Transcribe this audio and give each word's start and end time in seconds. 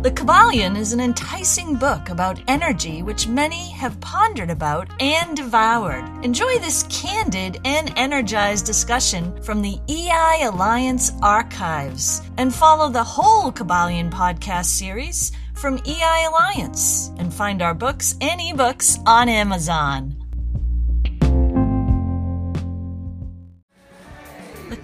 The 0.00 0.12
Kybalion 0.12 0.76
is 0.76 0.92
an 0.92 1.00
enticing 1.00 1.74
book 1.74 2.08
about 2.08 2.40
energy 2.46 3.02
which 3.02 3.26
many 3.26 3.70
have 3.70 4.00
pondered 4.00 4.48
about 4.48 4.88
and 5.02 5.36
devoured. 5.36 6.04
Enjoy 6.24 6.56
this 6.60 6.84
candid 6.84 7.60
and 7.64 7.92
energized 7.96 8.64
discussion 8.64 9.42
from 9.42 9.60
the 9.60 9.80
EI 9.88 10.44
Alliance 10.44 11.10
archives 11.20 12.22
and 12.36 12.54
follow 12.54 12.88
the 12.88 13.02
whole 13.02 13.50
Kybalion 13.50 14.08
podcast 14.08 14.66
series 14.66 15.32
from 15.54 15.80
EI 15.84 16.26
Alliance 16.28 17.10
and 17.18 17.34
find 17.34 17.60
our 17.60 17.74
books 17.74 18.14
and 18.20 18.40
ebooks 18.40 19.02
on 19.04 19.28
Amazon. 19.28 20.17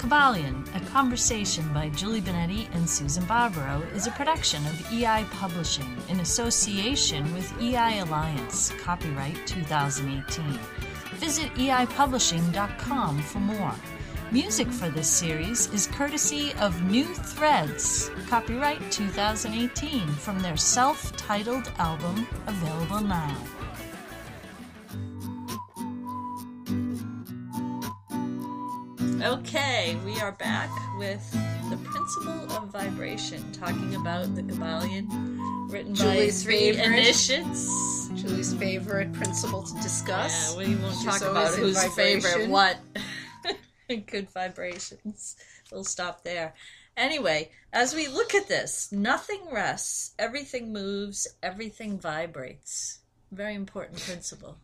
Kybalion, 0.04 0.62
a 0.76 0.80
conversation 0.90 1.66
by 1.72 1.88
Julie 1.88 2.20
Benetti 2.20 2.68
and 2.74 2.88
Susan 2.88 3.24
Barbaro, 3.24 3.82
is 3.94 4.06
a 4.06 4.10
production 4.10 4.62
of 4.66 4.92
EI 4.92 5.24
Publishing 5.30 5.96
in 6.10 6.20
association 6.20 7.32
with 7.32 7.50
EI 7.58 8.00
Alliance, 8.00 8.70
copyright 8.82 9.46
2018. 9.46 10.58
Visit 11.14 11.50
eipublishing.com 11.54 13.22
for 13.22 13.38
more. 13.38 13.74
Music 14.30 14.68
for 14.68 14.90
this 14.90 15.08
series 15.08 15.72
is 15.72 15.86
courtesy 15.86 16.52
of 16.60 16.82
New 16.82 17.06
Threads, 17.14 18.10
copyright 18.28 18.82
2018, 18.92 20.06
from 20.06 20.38
their 20.40 20.58
self 20.58 21.16
titled 21.16 21.72
album, 21.78 22.26
available 22.46 23.00
now. 23.00 23.34
Okay, 29.24 29.96
we 30.04 30.20
are 30.20 30.32
back 30.32 30.68
with 30.98 31.32
the 31.70 31.78
principle 31.78 32.52
of 32.58 32.68
vibration, 32.68 33.50
talking 33.52 33.94
about 33.94 34.34
the 34.34 34.42
Kybalion, 34.42 35.72
written 35.72 35.94
Julie's 35.94 36.44
by 36.44 36.50
three 36.50 36.72
favorite. 36.72 36.84
initiates. 36.84 38.10
Julie's 38.16 38.52
favorite 38.52 39.14
principle 39.14 39.62
to 39.62 39.74
discuss. 39.76 40.52
Yeah, 40.52 40.58
we 40.58 40.76
won't 40.76 40.94
She's 40.96 41.04
talk 41.04 41.22
about 41.22 41.54
whose 41.54 41.82
favorite 41.94 42.50
what. 42.50 42.76
Good 44.06 44.28
vibrations. 44.28 45.36
We'll 45.72 45.84
stop 45.84 46.22
there. 46.22 46.52
Anyway, 46.94 47.50
as 47.72 47.94
we 47.94 48.08
look 48.08 48.34
at 48.34 48.46
this, 48.46 48.92
nothing 48.92 49.40
rests, 49.50 50.12
everything 50.18 50.70
moves, 50.70 51.26
everything 51.42 51.98
vibrates. 51.98 52.98
Very 53.32 53.54
important 53.54 54.02
principle. 54.02 54.58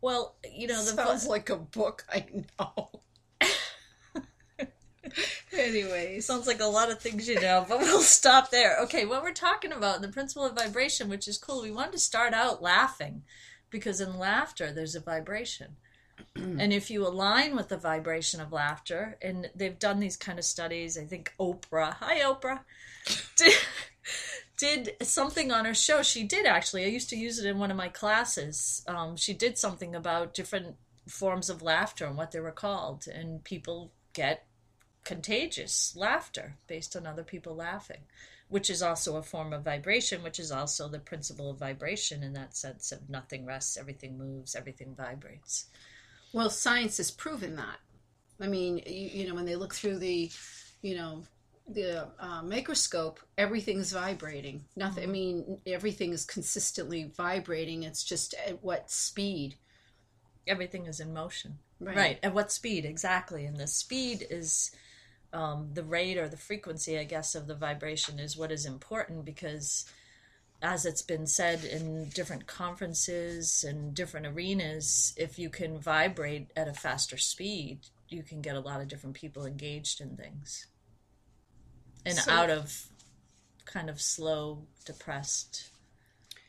Well, 0.00 0.34
you 0.52 0.66
know, 0.66 0.82
the 0.82 0.96
Sounds 0.96 1.28
like 1.28 1.48
a 1.48 1.56
book 1.56 2.04
I 2.12 2.26
know. 2.58 2.90
Anyways, 5.52 6.24
Sounds 6.24 6.46
like 6.46 6.60
a 6.60 6.66
lot 6.66 6.90
of 6.90 7.00
things 7.00 7.28
you 7.28 7.40
know, 7.40 7.64
but 7.68 7.78
we'll 7.80 8.00
stop 8.00 8.50
there. 8.50 8.78
Okay, 8.82 9.04
what 9.04 9.22
we're 9.22 9.32
talking 9.32 9.72
about, 9.72 10.00
the 10.00 10.08
principle 10.08 10.44
of 10.44 10.56
vibration, 10.56 11.08
which 11.08 11.28
is 11.28 11.38
cool. 11.38 11.62
We 11.62 11.70
wanted 11.70 11.92
to 11.92 11.98
start 11.98 12.32
out 12.32 12.62
laughing 12.62 13.22
because 13.70 14.00
in 14.00 14.18
laughter 14.18 14.72
there's 14.72 14.94
a 14.94 15.00
vibration. 15.00 15.76
and 16.36 16.72
if 16.72 16.90
you 16.90 17.06
align 17.06 17.56
with 17.56 17.68
the 17.68 17.76
vibration 17.76 18.40
of 18.40 18.52
laughter, 18.52 19.16
and 19.20 19.50
they've 19.54 19.78
done 19.78 20.00
these 20.00 20.16
kind 20.16 20.38
of 20.38 20.44
studies, 20.44 20.96
I 20.96 21.04
think 21.04 21.32
Oprah, 21.38 21.94
hi 21.94 22.20
Oprah, 22.20 22.60
did, 23.36 23.54
did 24.56 24.96
something 25.02 25.50
on 25.50 25.64
her 25.64 25.74
show. 25.74 26.02
She 26.02 26.24
did 26.24 26.46
actually. 26.46 26.84
I 26.84 26.88
used 26.88 27.10
to 27.10 27.16
use 27.16 27.38
it 27.38 27.48
in 27.48 27.58
one 27.58 27.70
of 27.70 27.76
my 27.76 27.88
classes. 27.88 28.84
Um, 28.86 29.16
she 29.16 29.34
did 29.34 29.58
something 29.58 29.94
about 29.94 30.34
different 30.34 30.76
forms 31.08 31.50
of 31.50 31.62
laughter 31.62 32.06
and 32.06 32.16
what 32.16 32.30
they 32.30 32.40
were 32.40 32.52
called, 32.52 33.06
and 33.12 33.42
people 33.42 33.92
get 34.12 34.46
contagious 35.04 35.94
laughter 35.96 36.56
based 36.66 36.94
on 36.96 37.06
other 37.06 37.24
people 37.24 37.54
laughing, 37.54 38.02
which 38.48 38.70
is 38.70 38.82
also 38.82 39.16
a 39.16 39.22
form 39.22 39.52
of 39.52 39.62
vibration, 39.62 40.22
which 40.22 40.38
is 40.38 40.52
also 40.52 40.88
the 40.88 40.98
principle 40.98 41.50
of 41.50 41.58
vibration 41.58 42.22
in 42.22 42.32
that 42.34 42.56
sense 42.56 42.92
of 42.92 43.08
nothing 43.08 43.44
rests, 43.44 43.76
everything 43.76 44.16
moves, 44.18 44.54
everything 44.54 44.94
vibrates. 44.94 45.66
well, 46.32 46.50
science 46.50 46.96
has 46.98 47.10
proven 47.10 47.56
that. 47.56 47.78
I 48.40 48.46
mean, 48.46 48.82
you, 48.86 49.08
you 49.22 49.28
know, 49.28 49.34
when 49.34 49.44
they 49.44 49.56
look 49.56 49.74
through 49.74 49.98
the, 49.98 50.30
you 50.82 50.96
know, 50.96 51.22
the 51.68 52.08
uh, 52.18 52.42
microscope, 52.42 53.20
everything's 53.38 53.92
vibrating. 53.92 54.64
Nothing. 54.76 55.04
I 55.04 55.06
mean, 55.06 55.58
everything 55.66 56.12
is 56.12 56.24
consistently 56.24 57.10
vibrating. 57.16 57.84
It's 57.84 58.02
just 58.02 58.34
at 58.46 58.62
what 58.62 58.90
speed. 58.90 59.56
Everything 60.46 60.86
is 60.86 61.00
in 61.00 61.12
motion. 61.12 61.58
Right. 61.78 61.96
Right. 61.96 62.18
At 62.22 62.34
what 62.34 62.50
speed? 62.52 62.84
Exactly. 62.84 63.44
And 63.44 63.56
the 63.56 63.66
speed 63.66 64.26
is 64.28 64.72
um, 65.32 65.70
the 65.72 65.82
rate 65.82 66.18
or 66.18 66.28
the 66.28 66.36
frequency, 66.36 66.98
I 66.98 67.04
guess, 67.04 67.34
of 67.34 67.46
the 67.46 67.54
vibration 67.54 68.18
is 68.18 68.36
what 68.36 68.52
is 68.52 68.66
important 68.66 69.24
because, 69.24 69.86
as 70.60 70.84
it's 70.84 71.02
been 71.02 71.26
said 71.26 71.64
in 71.64 72.08
different 72.10 72.46
conferences 72.46 73.64
and 73.66 73.94
different 73.94 74.26
arenas, 74.26 75.14
if 75.16 75.38
you 75.38 75.48
can 75.48 75.78
vibrate 75.78 76.48
at 76.56 76.68
a 76.68 76.74
faster 76.74 77.16
speed, 77.16 77.80
you 78.08 78.22
can 78.22 78.42
get 78.42 78.56
a 78.56 78.60
lot 78.60 78.80
of 78.80 78.88
different 78.88 79.16
people 79.16 79.46
engaged 79.46 80.00
in 80.00 80.16
things 80.16 80.66
and 82.04 82.16
So- 82.18 82.30
out 82.30 82.50
of 82.50 82.86
kind 83.64 83.88
of 83.88 84.00
slow, 84.02 84.66
depressed, 84.84 85.70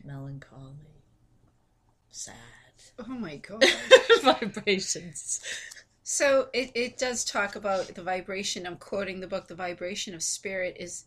melancholy, 0.03 0.75
sad 2.09 2.35
Oh 2.99 3.05
my 3.07 3.37
god. 3.47 3.63
vibrations. 4.21 5.39
So 6.03 6.49
it, 6.53 6.71
it 6.75 6.97
does 6.97 7.23
talk 7.23 7.55
about 7.55 7.87
the 7.87 8.03
vibration. 8.03 8.67
I'm 8.67 8.75
quoting 8.75 9.21
the 9.21 9.27
book, 9.27 9.47
The 9.47 9.55
Vibration 9.55 10.13
of 10.13 10.21
Spirit 10.21 10.75
is 10.77 11.05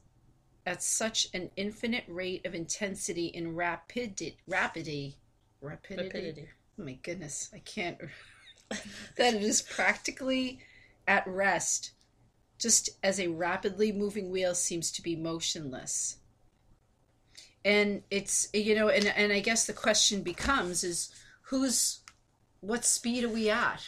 at 0.65 0.83
such 0.83 1.29
an 1.35 1.51
infinite 1.57 2.05
rate 2.09 2.47
of 2.47 2.55
intensity 2.55 3.31
and 3.35 3.57
rapidity. 3.57 4.39
Rapidity. 4.49 5.17
Rapidity. 5.61 6.05
Rapidity. 6.07 6.49
Oh 6.79 6.85
my 6.85 6.95
goodness, 7.03 7.51
I 7.55 7.59
can't. 7.59 7.99
that 9.17 9.35
it 9.35 9.43
is 9.43 9.63
practically 9.63 10.61
at 11.07 11.27
rest, 11.27 11.93
just 12.59 12.89
as 13.03 13.21
a 13.21 13.29
rapidly 13.29 13.93
moving 13.93 14.31
wheel 14.31 14.55
seems 14.55 14.91
to 14.93 15.03
be 15.03 15.15
motionless. 15.15 16.17
And 17.65 18.03
it's, 18.11 18.49
you 18.55 18.75
know, 18.75 18.89
and, 18.89 19.07
and 19.07 19.33
I 19.33 19.41
guess 19.41 19.67
the 19.67 19.73
question 19.73 20.23
becomes 20.23 20.85
is 20.85 21.11
who's, 21.43 22.01
what 22.61 22.85
speed 22.85 23.25
are 23.25 23.29
we 23.29 23.51
at? 23.51 23.83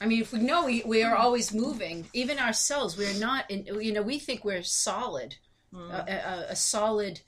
I 0.00 0.06
mean, 0.06 0.20
if 0.20 0.32
we 0.32 0.38
know 0.40 0.64
we, 0.66 0.82
we 0.84 1.02
are 1.02 1.16
always 1.16 1.52
moving, 1.52 2.06
even 2.12 2.38
ourselves, 2.38 2.96
we 2.96 3.06
are 3.06 3.18
not, 3.18 3.50
in, 3.50 3.66
you 3.80 3.92
know, 3.92 4.02
we 4.02 4.18
think 4.18 4.44
we're 4.44 4.62
solid, 4.62 5.36
Mm. 5.74 5.90
a, 5.90 6.12
a, 6.12 6.52
a 6.52 6.56
solid 6.56 7.20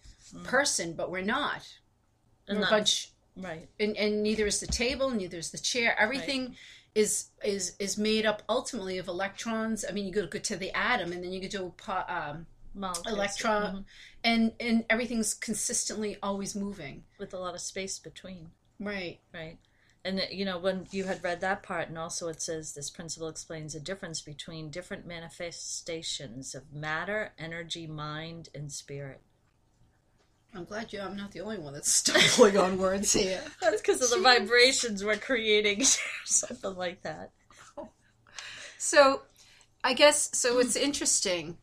person, 0.44 0.94
but 0.94 1.10
we're 1.10 1.20
not. 1.20 1.68
And 2.48 2.58
We're 2.60 2.66
a 2.66 2.70
bunch 2.70 3.12
Right. 3.36 3.68
and, 3.78 3.94
and 3.98 4.22
neither 4.22 4.46
is 4.46 4.60
the 4.60 4.66
table, 4.66 5.10
neither 5.10 5.36
is 5.38 5.50
the 5.50 5.58
chair. 5.58 5.94
Everything 5.98 6.56
is 6.94 7.28
is 7.44 7.76
is 7.78 7.98
made 7.98 8.24
up 8.26 8.42
ultimately 8.48 8.96
of 8.98 9.08
electrons. 9.08 9.84
I 9.86 9.92
mean, 9.92 10.06
you 10.06 10.12
go 10.12 10.26
go 10.26 10.38
to 10.38 10.56
the 10.56 10.70
atom, 10.72 11.12
and 11.12 11.22
then 11.22 11.32
you 11.32 11.40
go 11.42 11.48
to 11.48 11.72
po- 11.76 12.04
um, 12.08 12.46
Molecules. 12.74 13.14
electron, 13.14 13.76
Mhm. 13.76 13.84
and 14.24 14.52
and 14.58 14.84
everything's 14.88 15.34
consistently 15.34 16.16
always 16.22 16.54
moving. 16.56 17.04
with 17.18 17.34
a 17.34 17.38
lot 17.38 17.54
of 17.54 17.60
space 17.60 17.98
between. 17.98 18.50
Right. 18.80 19.20
Right. 19.34 19.58
And 20.04 20.22
you 20.30 20.46
know 20.46 20.58
when 20.58 20.86
you 20.90 21.04
had 21.04 21.22
read 21.22 21.42
that 21.42 21.62
part, 21.62 21.88
and 21.88 21.98
also 21.98 22.28
it 22.28 22.40
says 22.40 22.72
this 22.72 22.88
principle 22.88 23.28
explains 23.28 23.74
the 23.74 23.80
difference 23.80 24.22
between 24.22 24.70
different 24.70 25.06
manifestations 25.06 26.54
of 26.54 26.72
matter, 26.72 27.32
energy, 27.38 27.86
mind, 27.86 28.48
and 28.54 28.72
spirit. 28.72 29.20
I'm 30.54 30.64
glad 30.64 30.92
you. 30.92 31.00
I'm 31.00 31.16
not 31.16 31.32
the 31.32 31.40
only 31.40 31.58
one 31.58 31.74
that's 31.74 31.92
stumbling 31.92 32.56
on 32.56 32.78
words 32.78 33.12
here. 33.12 33.42
That's 33.60 33.80
because 33.80 34.02
of 34.02 34.10
the 34.10 34.22
vibrations 34.22 35.04
we're 35.04 35.16
creating, 35.16 35.84
something 36.24 36.74
like 36.74 37.02
that. 37.02 37.30
So, 38.78 39.22
I 39.84 39.92
guess 39.92 40.30
so. 40.32 40.56
What's 40.56 40.74
interesting 40.74 41.58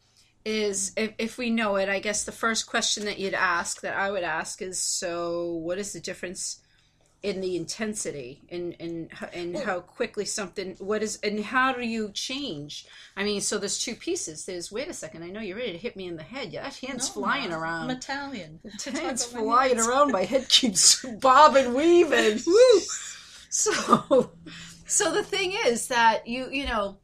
is 0.45 0.93
if, 0.95 1.13
if 1.17 1.37
we 1.37 1.49
know 1.49 1.75
it. 1.75 1.89
I 1.89 1.99
guess 1.99 2.23
the 2.23 2.31
first 2.31 2.67
question 2.67 3.03
that 3.05 3.19
you'd 3.19 3.33
ask, 3.33 3.81
that 3.81 3.97
I 3.97 4.11
would 4.11 4.23
ask, 4.23 4.61
is 4.61 4.79
so 4.79 5.53
what 5.55 5.77
is 5.77 5.91
the 5.91 5.99
difference 5.99 6.61
in 7.23 7.41
the 7.41 7.55
intensity 7.55 8.41
and 8.49 8.75
and 8.79 9.09
and 9.33 9.57
how 9.57 9.79
quickly 9.79 10.23
something 10.23 10.75
what 10.79 11.01
is 11.01 11.17
and 11.23 11.43
how 11.43 11.73
do 11.73 11.81
you 11.85 12.11
change? 12.11 12.85
I 13.15 13.23
mean, 13.23 13.41
so 13.41 13.57
there's 13.57 13.79
two 13.79 13.95
pieces. 13.95 14.45
There's 14.45 14.71
wait 14.71 14.87
a 14.87 14.93
second. 14.93 15.23
I 15.23 15.29
know 15.29 15.41
you're 15.41 15.57
ready 15.57 15.71
to 15.71 15.77
hit 15.77 15.95
me 15.95 16.07
in 16.07 16.15
the 16.15 16.23
head. 16.23 16.53
Yeah, 16.53 16.63
that 16.63 16.75
hand's 16.75 17.09
flying 17.09 17.51
I'm 17.51 17.59
around. 17.59 17.89
Italian. 17.89 18.59
Hand's 18.63 18.83
Talk 18.83 18.93
about 18.93 19.33
my 19.33 19.41
flying 19.41 19.75
hands. 19.75 19.87
around. 19.87 20.11
My 20.11 20.23
head 20.23 20.47
keeps 20.49 21.03
bobbing, 21.21 21.73
weaving. 21.73 22.39
Woo! 22.47 22.79
So, 23.49 24.31
so 24.85 25.13
the 25.13 25.23
thing 25.23 25.53
is 25.65 25.87
that 25.87 26.27
you, 26.27 26.49
you 26.51 26.65
know, 26.65 26.97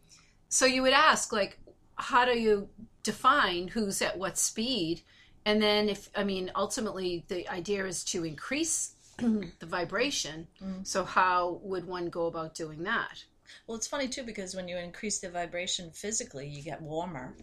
so 0.50 0.66
you 0.66 0.84
would 0.84 0.94
ask 0.94 1.34
like, 1.34 1.58
how 1.96 2.26
do 2.26 2.38
you 2.38 2.70
define 3.02 3.68
who's 3.70 4.02
at 4.02 4.18
what 4.18 4.38
speed? 4.38 5.02
And 5.46 5.62
then 5.62 5.90
if 5.90 6.10
I 6.16 6.24
mean, 6.24 6.52
ultimately, 6.56 7.26
the 7.28 7.48
idea 7.50 7.86
is 7.86 8.04
to 8.06 8.24
increase 8.24 8.93
the 9.60 9.66
vibration. 9.66 10.48
Mm. 10.62 10.86
So 10.86 11.04
how 11.04 11.60
would 11.64 11.86
one 11.86 12.10
go 12.10 12.28
about 12.28 12.56
doing 12.56 12.84
that? 12.84 13.24
Well, 13.68 13.78
it's 13.78 13.88
funny 13.88 14.08
too 14.08 14.24
because 14.24 14.56
when 14.56 14.68
you 14.68 14.78
increase 14.78 15.20
the 15.20 15.30
vibration 15.30 15.92
physically, 15.92 16.48
you 16.48 16.62
get 16.64 16.82
warmer. 16.82 17.36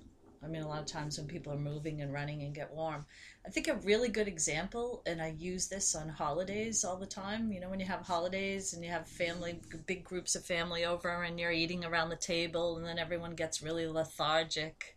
I 0.42 0.46
mean, 0.46 0.62
a 0.62 0.68
lot 0.68 0.80
of 0.80 0.86
times 0.86 1.18
when 1.18 1.26
people 1.26 1.52
are 1.52 1.58
moving 1.58 2.00
and 2.00 2.12
running 2.12 2.42
and 2.42 2.54
get 2.54 2.72
warm. 2.72 3.04
I 3.44 3.50
think 3.50 3.68
a 3.68 3.74
really 3.74 4.08
good 4.08 4.26
example, 4.26 5.02
and 5.04 5.20
I 5.20 5.34
use 5.38 5.68
this 5.68 5.94
on 5.94 6.08
holidays 6.08 6.82
all 6.82 6.96
the 6.96 7.06
time. 7.06 7.52
You 7.52 7.60
know, 7.60 7.68
when 7.68 7.80
you 7.80 7.86
have 7.86 8.06
holidays 8.06 8.72
and 8.72 8.82
you 8.82 8.90
have 8.90 9.06
family, 9.06 9.60
big 9.86 10.02
groups 10.02 10.34
of 10.34 10.44
family 10.44 10.86
over, 10.86 11.22
and 11.22 11.38
you're 11.38 11.52
eating 11.52 11.84
around 11.84 12.08
the 12.08 12.16
table, 12.16 12.78
and 12.78 12.86
then 12.86 12.98
everyone 12.98 13.34
gets 13.34 13.62
really 13.62 13.86
lethargic. 13.86 14.96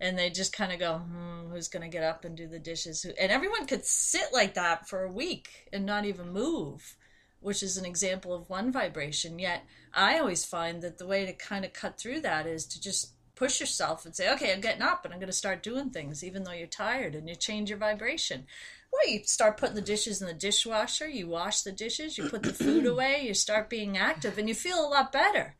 And 0.00 0.16
they 0.16 0.30
just 0.30 0.52
kind 0.52 0.72
of 0.72 0.78
go, 0.78 0.98
hmm, 0.98 1.50
who's 1.50 1.68
going 1.68 1.82
to 1.82 1.94
get 1.94 2.04
up 2.04 2.24
and 2.24 2.36
do 2.36 2.46
the 2.46 2.58
dishes? 2.58 3.04
And 3.04 3.32
everyone 3.32 3.66
could 3.66 3.84
sit 3.84 4.32
like 4.32 4.54
that 4.54 4.88
for 4.88 5.02
a 5.02 5.10
week 5.10 5.68
and 5.72 5.84
not 5.84 6.04
even 6.04 6.32
move 6.32 6.96
which 7.40 7.62
is 7.62 7.76
an 7.76 7.84
example 7.84 8.34
of 8.34 8.48
one 8.48 8.72
vibration. 8.72 9.38
Yet 9.38 9.64
I 9.94 10.18
always 10.18 10.44
find 10.44 10.82
that 10.82 10.98
the 10.98 11.06
way 11.06 11.26
to 11.26 11.32
kind 11.32 11.64
of 11.64 11.72
cut 11.72 11.98
through 11.98 12.20
that 12.22 12.46
is 12.46 12.66
to 12.66 12.80
just 12.80 13.12
push 13.34 13.60
yourself 13.60 14.04
and 14.04 14.14
say, 14.14 14.32
okay, 14.32 14.52
I'm 14.52 14.60
getting 14.60 14.82
up 14.82 15.04
and 15.04 15.14
I'm 15.14 15.20
going 15.20 15.28
to 15.28 15.32
start 15.32 15.62
doing 15.62 15.90
things, 15.90 16.24
even 16.24 16.42
though 16.42 16.52
you're 16.52 16.66
tired, 16.66 17.14
and 17.14 17.28
you 17.28 17.36
change 17.36 17.70
your 17.70 17.78
vibration. 17.78 18.46
Well, 18.92 19.12
you 19.12 19.22
start 19.24 19.58
putting 19.58 19.76
the 19.76 19.80
dishes 19.80 20.20
in 20.20 20.26
the 20.26 20.34
dishwasher, 20.34 21.08
you 21.08 21.28
wash 21.28 21.60
the 21.62 21.70
dishes, 21.70 22.18
you 22.18 22.28
put 22.28 22.42
the 22.42 22.52
food 22.52 22.86
away, 22.86 23.22
you 23.24 23.34
start 23.34 23.70
being 23.70 23.96
active, 23.96 24.38
and 24.38 24.48
you 24.48 24.54
feel 24.54 24.80
a 24.80 24.88
lot 24.88 25.12
better. 25.12 25.54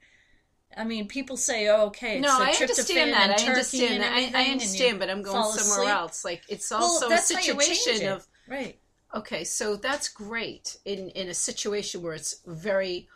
I 0.77 0.85
mean, 0.85 1.09
people 1.09 1.37
say, 1.37 1.69
"Oh, 1.69 1.87
okay." 1.87 2.21
no, 2.21 2.29
I 2.31 2.55
understand 2.61 3.13
that. 3.13 3.41
I 3.41 3.47
understand 3.47 4.03
that. 4.03 4.13
I, 4.13 4.31
I, 4.35 4.51
understand, 4.51 4.99
but 4.99 5.11
I'm 5.11 5.23
going 5.23 5.51
somewhere 5.53 5.81
asleep. 5.81 5.89
else. 5.89 6.25
Like 6.25 6.43
it's 6.49 6.71
also 6.71 7.09
well, 7.09 7.19
a 7.19 7.23
situation 7.23 8.07
of 8.09 8.27
right. 8.49 8.79
Okay, 9.15 9.45
so 9.45 9.77
that's 9.77 10.09
great 10.09 10.77
in 10.85 11.09
in 11.11 11.29
a 11.29 11.35
situation 11.35 12.03
where 12.03 12.15
it's 12.15 12.43
very 12.47 13.09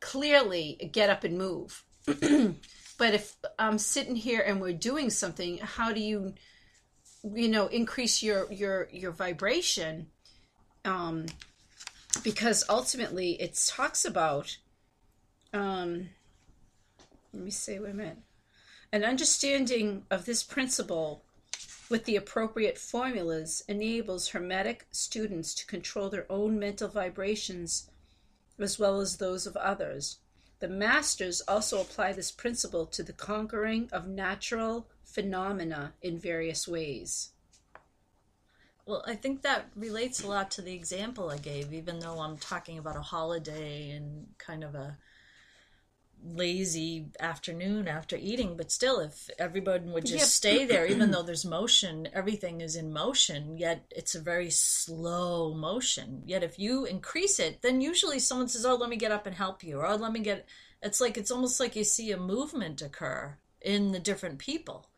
clearly 0.00 0.90
get 0.92 1.10
up 1.10 1.24
and 1.24 1.36
move. 1.36 1.84
but 2.06 3.14
if 3.14 3.36
I'm 3.58 3.78
sitting 3.78 4.16
here 4.16 4.40
and 4.40 4.60
we're 4.60 4.72
doing 4.72 5.10
something, 5.10 5.58
how 5.58 5.92
do 5.92 6.00
you 6.00 6.34
you 7.22 7.48
know 7.48 7.66
increase 7.66 8.22
your 8.22 8.50
your 8.50 8.88
your 8.90 9.12
vibration? 9.12 10.06
Um 10.86 11.26
because 12.24 12.64
ultimately 12.68 13.32
it 13.32 13.62
talks 13.68 14.06
about 14.06 14.56
um 15.52 16.08
let 17.32 17.42
me 17.42 17.50
say 17.50 17.78
wait 17.78 17.90
a 17.90 17.94
minute 17.94 18.18
an 18.92 19.04
understanding 19.04 20.04
of 20.10 20.24
this 20.24 20.42
principle 20.42 21.22
with 21.88 22.04
the 22.04 22.16
appropriate 22.16 22.78
formulas 22.78 23.64
enables 23.68 24.28
Hermetic 24.28 24.86
students 24.92 25.54
to 25.54 25.66
control 25.66 26.08
their 26.08 26.26
own 26.30 26.58
mental 26.58 26.88
vibrations 26.88 27.90
as 28.58 28.78
well 28.78 29.00
as 29.00 29.16
those 29.16 29.46
of 29.46 29.56
others. 29.56 30.18
The 30.60 30.68
masters 30.68 31.40
also 31.48 31.80
apply 31.80 32.12
this 32.12 32.30
principle 32.30 32.86
to 32.86 33.02
the 33.02 33.12
conquering 33.12 33.88
of 33.92 34.06
natural 34.06 34.86
phenomena 35.02 35.94
in 36.02 36.18
various 36.18 36.68
ways. 36.68 37.30
Well, 38.86 39.02
I 39.06 39.14
think 39.14 39.42
that 39.42 39.70
relates 39.74 40.22
a 40.22 40.28
lot 40.28 40.50
to 40.52 40.62
the 40.62 40.74
example 40.74 41.30
I 41.30 41.38
gave, 41.38 41.72
even 41.72 41.98
though 41.98 42.18
I'm 42.18 42.36
talking 42.36 42.78
about 42.78 42.96
a 42.96 43.02
holiday 43.02 43.90
and 43.90 44.26
kind 44.38 44.62
of 44.62 44.74
a 44.74 44.98
lazy 46.22 47.06
afternoon 47.18 47.88
after 47.88 48.16
eating 48.16 48.56
but 48.56 48.70
still 48.70 49.00
if 49.00 49.30
everybody 49.38 49.88
would 49.88 50.04
just 50.04 50.18
yep. 50.18 50.26
stay 50.26 50.64
there 50.64 50.86
even 50.86 51.10
though 51.12 51.22
there's 51.22 51.44
motion 51.44 52.06
everything 52.12 52.60
is 52.60 52.76
in 52.76 52.92
motion 52.92 53.56
yet 53.56 53.86
it's 53.90 54.14
a 54.14 54.20
very 54.20 54.50
slow 54.50 55.54
motion 55.54 56.22
yet 56.26 56.42
if 56.42 56.58
you 56.58 56.84
increase 56.84 57.38
it 57.38 57.62
then 57.62 57.80
usually 57.80 58.18
someone 58.18 58.48
says 58.48 58.66
oh 58.66 58.74
let 58.74 58.90
me 58.90 58.96
get 58.96 59.12
up 59.12 59.26
and 59.26 59.36
help 59.36 59.62
you 59.62 59.78
or 59.78 59.86
oh, 59.86 59.96
let 59.96 60.12
me 60.12 60.20
get 60.20 60.46
it's 60.82 61.00
like 61.00 61.16
it's 61.16 61.30
almost 61.30 61.58
like 61.58 61.74
you 61.74 61.84
see 61.84 62.10
a 62.12 62.16
movement 62.16 62.82
occur 62.82 63.36
in 63.62 63.92
the 63.92 63.98
different 63.98 64.38
people 64.38 64.89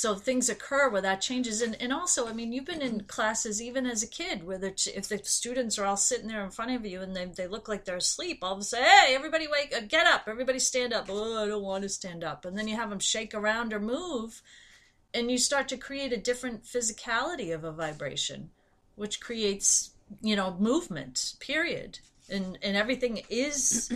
so 0.00 0.14
things 0.14 0.48
occur 0.48 0.88
where 0.88 1.02
that 1.02 1.20
changes 1.20 1.60
and, 1.60 1.76
and 1.80 1.92
also 1.92 2.26
i 2.26 2.32
mean 2.32 2.52
you've 2.52 2.64
been 2.64 2.80
in 2.80 3.02
classes 3.02 3.60
even 3.60 3.84
as 3.86 4.02
a 4.02 4.06
kid 4.06 4.46
where 4.46 4.56
the, 4.56 4.72
if 4.96 5.08
the 5.08 5.20
students 5.22 5.78
are 5.78 5.84
all 5.84 5.96
sitting 5.96 6.26
there 6.26 6.42
in 6.42 6.50
front 6.50 6.70
of 6.70 6.86
you 6.86 7.02
and 7.02 7.14
they, 7.14 7.26
they 7.26 7.46
look 7.46 7.68
like 7.68 7.84
they're 7.84 7.96
asleep 7.96 8.38
all 8.42 8.54
of 8.54 8.60
a 8.60 8.62
sudden 8.62 8.86
hey 8.86 9.14
everybody 9.14 9.46
wake 9.46 9.74
uh, 9.76 9.80
get 9.86 10.06
up 10.06 10.22
everybody 10.26 10.58
stand 10.58 10.94
up. 10.94 11.06
Oh 11.08 11.44
i 11.44 11.46
don't 11.46 11.62
want 11.62 11.82
to 11.82 11.88
stand 11.88 12.24
up. 12.24 12.44
And 12.44 12.56
then 12.56 12.66
you 12.66 12.76
have 12.76 12.90
them 12.90 12.98
shake 12.98 13.34
around 13.34 13.72
or 13.72 13.80
move 13.80 14.42
and 15.12 15.30
you 15.30 15.38
start 15.38 15.68
to 15.68 15.76
create 15.76 16.12
a 16.12 16.16
different 16.16 16.64
physicality 16.64 17.54
of 17.54 17.64
a 17.64 17.72
vibration 17.72 18.50
which 18.96 19.20
creates 19.20 19.90
you 20.22 20.36
know 20.36 20.56
movement 20.58 21.34
period. 21.40 21.98
And 22.30 22.58
and 22.62 22.76
everything 22.76 23.22
is 23.28 23.90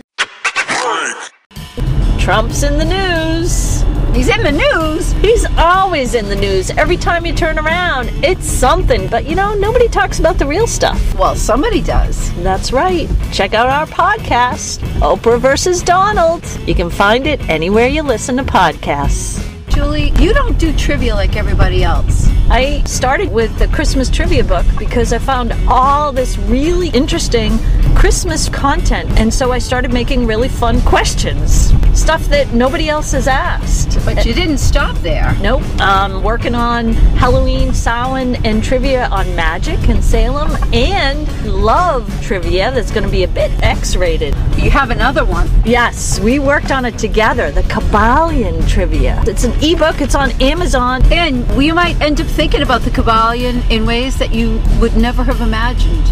Trump's 2.19 2.63
in 2.63 2.77
the 2.77 2.85
news. 2.85 3.74
He's 4.15 4.29
in 4.29 4.43
the 4.43 4.51
news. 4.51 5.11
He's 5.13 5.45
always 5.57 6.15
in 6.15 6.29
the 6.29 6.35
news. 6.35 6.69
Every 6.71 6.95
time 6.95 7.25
you 7.25 7.33
turn 7.33 7.59
around, 7.59 8.09
it's 8.23 8.45
something. 8.45 9.07
But 9.09 9.25
you 9.25 9.35
know, 9.35 9.55
nobody 9.55 9.89
talks 9.89 10.19
about 10.19 10.37
the 10.37 10.45
real 10.45 10.67
stuff. 10.67 11.13
Well, 11.15 11.35
somebody 11.35 11.81
does. 11.81 12.33
That's 12.41 12.71
right. 12.71 13.09
Check 13.33 13.53
out 13.53 13.67
our 13.67 13.85
podcast, 13.87 14.79
Oprah 14.99 15.39
versus 15.39 15.83
Donald. 15.83 16.45
You 16.65 16.75
can 16.75 16.89
find 16.89 17.27
it 17.27 17.41
anywhere 17.49 17.87
you 17.87 18.03
listen 18.03 18.37
to 18.37 18.43
podcasts. 18.43 19.45
Julie, 19.67 20.11
you 20.19 20.33
don't 20.33 20.57
do 20.57 20.71
trivia 20.77 21.13
like 21.13 21.35
everybody 21.35 21.83
else. 21.83 22.29
I 22.49 22.83
started 22.83 23.31
with 23.31 23.57
the 23.57 23.67
Christmas 23.69 24.09
trivia 24.09 24.43
book 24.43 24.65
because 24.77 25.11
I 25.11 25.17
found 25.17 25.51
all 25.67 26.11
this 26.11 26.37
really 26.37 26.89
interesting 26.89 27.57
Christmas 27.95 28.49
content. 28.49 29.09
And 29.19 29.33
so 29.33 29.51
I 29.51 29.57
started 29.57 29.91
making 29.91 30.27
really 30.27 30.49
fun 30.49 30.79
questions, 30.81 31.73
stuff 31.99 32.25
that 32.25 32.53
nobody 32.53 32.87
else 32.87 33.13
has 33.13 33.27
asked. 33.27 33.97
But 34.05 34.25
you 34.25 34.33
didn't 34.33 34.59
stop 34.59 34.95
there. 34.97 35.35
Nope. 35.41 35.63
I'm 35.79 36.21
working 36.21 36.53
on 36.53 36.93
Halloween, 37.17 37.73
Samhain, 37.73 38.35
and 38.45 38.63
trivia 38.63 39.07
on 39.07 39.35
magic 39.35 39.89
and 39.89 40.03
Salem, 40.03 40.55
and 40.71 41.27
love 41.51 42.07
trivia 42.21 42.69
that's 42.71 42.91
going 42.91 43.05
to 43.05 43.09
be 43.09 43.23
a 43.23 43.27
bit 43.27 43.51
X 43.63 43.95
rated. 43.95 44.35
You 44.57 44.69
have 44.69 44.91
another 44.91 45.25
one. 45.25 45.49
Yes, 45.65 46.19
we 46.19 46.37
worked 46.37 46.71
on 46.71 46.85
it 46.85 46.99
together, 46.99 47.49
the 47.49 47.63
Kybalion 47.63 48.67
trivia. 48.69 49.23
It's 49.25 49.45
an 49.45 49.53
ebook, 49.63 50.01
it's 50.01 50.15
on 50.15 50.29
Amazon. 50.41 51.01
And 51.11 51.49
we 51.57 51.71
might 51.71 51.99
end 52.01 52.21
up 52.21 52.27
thinking 52.35 52.61
about 52.61 52.81
the 52.81 52.89
Kybalion 52.89 53.63
in 53.71 53.85
ways 53.85 54.19
that 54.19 54.33
you 54.33 54.61
would 54.81 54.93
never 54.97 55.23
have 55.23 55.39
imagined. 55.39 56.05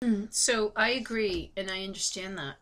Hmm, 0.00 0.26
so 0.30 0.72
I 0.76 0.90
agree, 0.90 1.50
and 1.56 1.68
I 1.68 1.82
understand 1.82 2.38
that. 2.38 2.54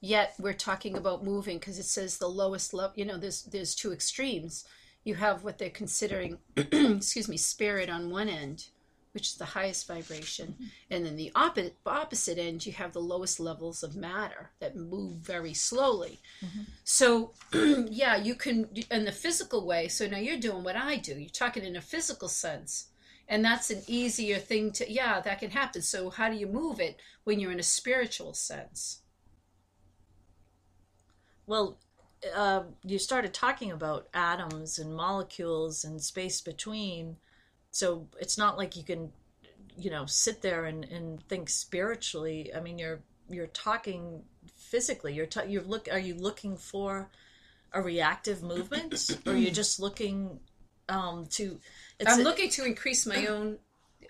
Yet 0.00 0.32
we're 0.38 0.54
talking 0.54 0.96
about 0.96 1.22
moving 1.22 1.58
because 1.58 1.78
it 1.78 1.84
says 1.84 2.16
the 2.16 2.28
lowest 2.28 2.72
level. 2.72 2.94
You 2.96 3.04
know, 3.04 3.18
there's 3.18 3.42
there's 3.42 3.74
two 3.74 3.92
extremes. 3.92 4.64
You 5.04 5.16
have 5.16 5.44
what 5.44 5.58
they're 5.58 5.68
considering, 5.68 6.38
excuse 6.56 7.28
me, 7.28 7.36
spirit 7.36 7.90
on 7.90 8.08
one 8.08 8.30
end, 8.30 8.68
which 9.12 9.28
is 9.28 9.34
the 9.34 9.44
highest 9.44 9.86
vibration, 9.86 10.56
and 10.90 11.04
then 11.04 11.16
the 11.16 11.30
opposite 11.34 11.76
opposite 11.84 12.38
end, 12.38 12.64
you 12.66 12.72
have 12.72 12.92
the 12.92 13.00
lowest 13.00 13.38
levels 13.38 13.82
of 13.82 13.94
matter 13.94 14.50
that 14.60 14.76
move 14.76 15.16
very 15.16 15.54
slowly. 15.54 16.20
Mm-hmm. 16.44 16.62
So, 16.84 17.32
yeah, 17.90 18.16
you 18.16 18.34
can 18.34 18.68
in 18.90 19.04
the 19.04 19.12
physical 19.12 19.66
way. 19.66 19.88
So 19.88 20.06
now 20.06 20.18
you're 20.18 20.38
doing 20.38 20.64
what 20.64 20.76
I 20.76 20.96
do. 20.96 21.18
You're 21.18 21.28
talking 21.30 21.64
in 21.64 21.76
a 21.76 21.80
physical 21.80 22.28
sense 22.28 22.86
and 23.28 23.44
that's 23.44 23.70
an 23.70 23.82
easier 23.86 24.38
thing 24.38 24.70
to 24.72 24.90
yeah 24.90 25.20
that 25.20 25.38
can 25.38 25.50
happen 25.50 25.80
so 25.80 26.10
how 26.10 26.28
do 26.28 26.36
you 26.36 26.46
move 26.46 26.80
it 26.80 26.98
when 27.24 27.40
you're 27.40 27.52
in 27.52 27.60
a 27.60 27.62
spiritual 27.62 28.34
sense 28.34 29.00
well 31.46 31.78
uh, 32.36 32.62
you 32.84 32.98
started 32.98 33.34
talking 33.34 33.72
about 33.72 34.06
atoms 34.14 34.78
and 34.78 34.94
molecules 34.94 35.82
and 35.82 36.00
space 36.00 36.40
between 36.40 37.16
so 37.72 38.06
it's 38.20 38.38
not 38.38 38.56
like 38.56 38.76
you 38.76 38.84
can 38.84 39.10
you 39.76 39.90
know 39.90 40.06
sit 40.06 40.40
there 40.40 40.66
and, 40.66 40.84
and 40.84 41.20
think 41.28 41.48
spiritually 41.48 42.52
i 42.54 42.60
mean 42.60 42.78
you're 42.78 43.00
you're 43.28 43.48
talking 43.48 44.22
physically 44.54 45.12
you're 45.12 45.26
ta- 45.26 45.42
you're 45.42 45.62
look 45.64 45.88
are 45.90 45.98
you 45.98 46.14
looking 46.14 46.56
for 46.56 47.10
a 47.72 47.82
reactive 47.82 48.42
movement 48.42 49.18
or 49.26 49.34
you're 49.34 49.50
just 49.50 49.80
looking 49.80 50.38
um, 50.88 51.26
to 51.26 51.58
it's 51.98 52.12
I'm 52.12 52.20
a, 52.20 52.24
looking 52.24 52.50
to 52.50 52.64
increase 52.64 53.06
my 53.06 53.26
own. 53.26 53.58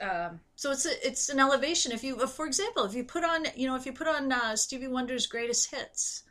Um, 0.01 0.41
so 0.57 0.73
it's 0.73 0.87
a, 0.87 1.07
it's 1.07 1.29
an 1.29 1.39
elevation. 1.39 1.93
If 1.93 2.03
you, 2.03 2.19
for 2.27 2.47
example, 2.47 2.85
if 2.85 2.95
you 2.95 3.05
put 3.05 3.25
on, 3.25 3.45
you 3.55 3.69
know, 3.69 3.77
if 3.77 3.87
you 3.87 3.93
put 3.93 4.09
on 4.09 4.33
uh, 4.33 4.57
Stevie 4.57 4.89
Wonder's 4.89 5.27
greatest 5.27 5.71
hits, 5.71 6.25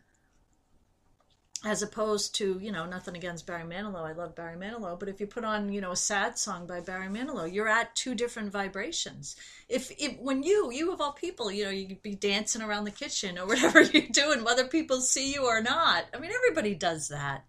as 1.63 1.83
opposed 1.83 2.33
to, 2.35 2.57
you 2.59 2.71
know, 2.71 2.85
nothing 2.85 3.15
against 3.15 3.45
Barry 3.45 3.63
Manilow. 3.63 4.07
I 4.07 4.13
love 4.13 4.35
Barry 4.35 4.57
Manilow, 4.57 4.99
but 4.99 5.09
if 5.09 5.19
you 5.19 5.27
put 5.27 5.45
on, 5.45 5.71
you 5.71 5.79
know, 5.79 5.91
a 5.91 5.95
sad 5.95 6.39
song 6.39 6.65
by 6.65 6.79
Barry 6.79 7.07
Manilow, 7.07 7.51
you're 7.51 7.67
at 7.67 7.95
two 7.95 8.15
different 8.15 8.51
vibrations. 8.51 9.35
If, 9.69 9.91
if 9.99 10.17
when 10.19 10.41
you, 10.41 10.71
you 10.71 10.91
of 10.91 11.01
all 11.01 11.13
people, 11.13 11.51
you 11.51 11.65
know, 11.65 11.69
you 11.69 11.87
could 11.87 12.01
be 12.01 12.15
dancing 12.15 12.63
around 12.63 12.85
the 12.85 12.91
kitchen 12.91 13.37
or 13.37 13.45
whatever 13.47 13.81
you're 13.81 14.07
doing, 14.11 14.43
whether 14.43 14.65
people 14.65 15.01
see 15.01 15.33
you 15.33 15.45
or 15.45 15.61
not. 15.61 16.05
I 16.13 16.19
mean, 16.19 16.31
everybody 16.31 16.73
does 16.73 17.09
that 17.09 17.45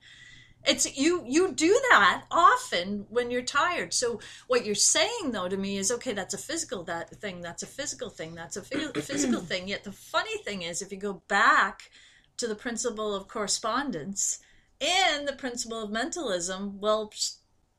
it's 0.64 0.96
you 0.96 1.24
you 1.26 1.52
do 1.52 1.80
that 1.90 2.22
often 2.30 3.06
when 3.08 3.30
you're 3.30 3.42
tired 3.42 3.92
so 3.92 4.20
what 4.46 4.64
you're 4.64 4.74
saying 4.74 5.32
though 5.32 5.48
to 5.48 5.56
me 5.56 5.76
is 5.76 5.90
okay 5.90 6.12
that's 6.12 6.34
a 6.34 6.38
physical 6.38 6.84
that 6.84 7.10
thing 7.16 7.40
that's 7.40 7.62
a 7.62 7.66
physical 7.66 8.08
thing 8.08 8.34
that's 8.34 8.56
a 8.56 8.62
physical 8.62 9.40
thing 9.40 9.66
yet 9.66 9.82
the 9.84 9.92
funny 9.92 10.36
thing 10.38 10.62
is 10.62 10.80
if 10.80 10.92
you 10.92 10.98
go 10.98 11.20
back 11.26 11.90
to 12.36 12.46
the 12.46 12.54
principle 12.54 13.14
of 13.14 13.28
correspondence 13.28 14.38
And 14.80 15.28
the 15.28 15.32
principle 15.32 15.80
of 15.80 15.90
mentalism, 15.90 16.80
well, 16.80 17.12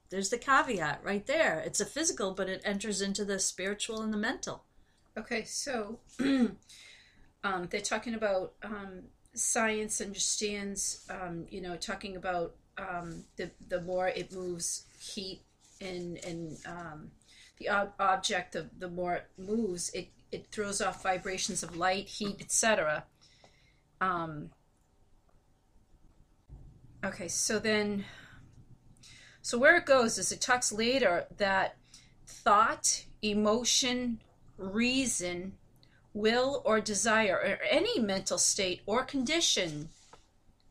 there's 0.09 0.29
the 0.29 0.37
caveat 0.37 1.01
right 1.03 1.25
there. 1.25 1.61
It's 1.65 1.81
a 1.81 1.85
physical, 1.85 2.33
but 2.33 2.47
it 2.47 2.61
enters 2.63 3.01
into 3.01 3.25
the 3.25 3.39
spiritual 3.39 4.01
and 4.01 4.13
the 4.13 4.17
mental. 4.17 4.63
Okay, 5.17 5.43
so 5.43 5.99
um, 6.19 6.57
they're 7.69 7.81
talking 7.81 8.13
about 8.13 8.53
um, 8.63 9.03
science 9.33 9.99
understands, 9.99 11.05
um, 11.09 11.45
you 11.49 11.61
know, 11.61 11.75
talking 11.75 12.15
about 12.15 12.55
um, 12.77 13.25
the 13.35 13.51
the 13.67 13.81
more 13.81 14.07
it 14.07 14.31
moves 14.31 14.85
heat 14.99 15.41
and 15.81 16.23
and 16.25 16.57
um, 16.65 17.11
the 17.57 17.69
ob- 17.69 17.93
object 17.99 18.55
of 18.55 18.69
the 18.79 18.89
more 18.89 19.15
it 19.15 19.29
moves, 19.37 19.89
it 19.89 20.09
it 20.31 20.47
throws 20.51 20.81
off 20.81 21.03
vibrations 21.03 21.63
of 21.63 21.75
light, 21.75 22.07
heat, 22.07 22.37
etc. 22.39 23.03
Um, 24.03 24.49
okay, 27.05 27.29
so 27.29 27.57
then, 27.57 28.03
so 29.41 29.57
where 29.57 29.77
it 29.77 29.85
goes 29.85 30.17
is 30.17 30.33
it 30.33 30.41
talks 30.41 30.73
later 30.73 31.25
that 31.37 31.77
thought, 32.27 33.05
emotion, 33.21 34.19
reason, 34.57 35.53
will, 36.13 36.61
or 36.65 36.81
desire, 36.81 37.35
or 37.35 37.65
any 37.69 37.97
mental 37.97 38.37
state 38.37 38.81
or 38.85 39.05
condition 39.05 39.87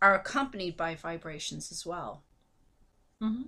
are 0.02 0.14
accompanied 0.14 0.76
by 0.76 0.94
vibrations 0.94 1.72
as 1.72 1.86
well. 1.86 2.22
Mm-hmm. 3.22 3.44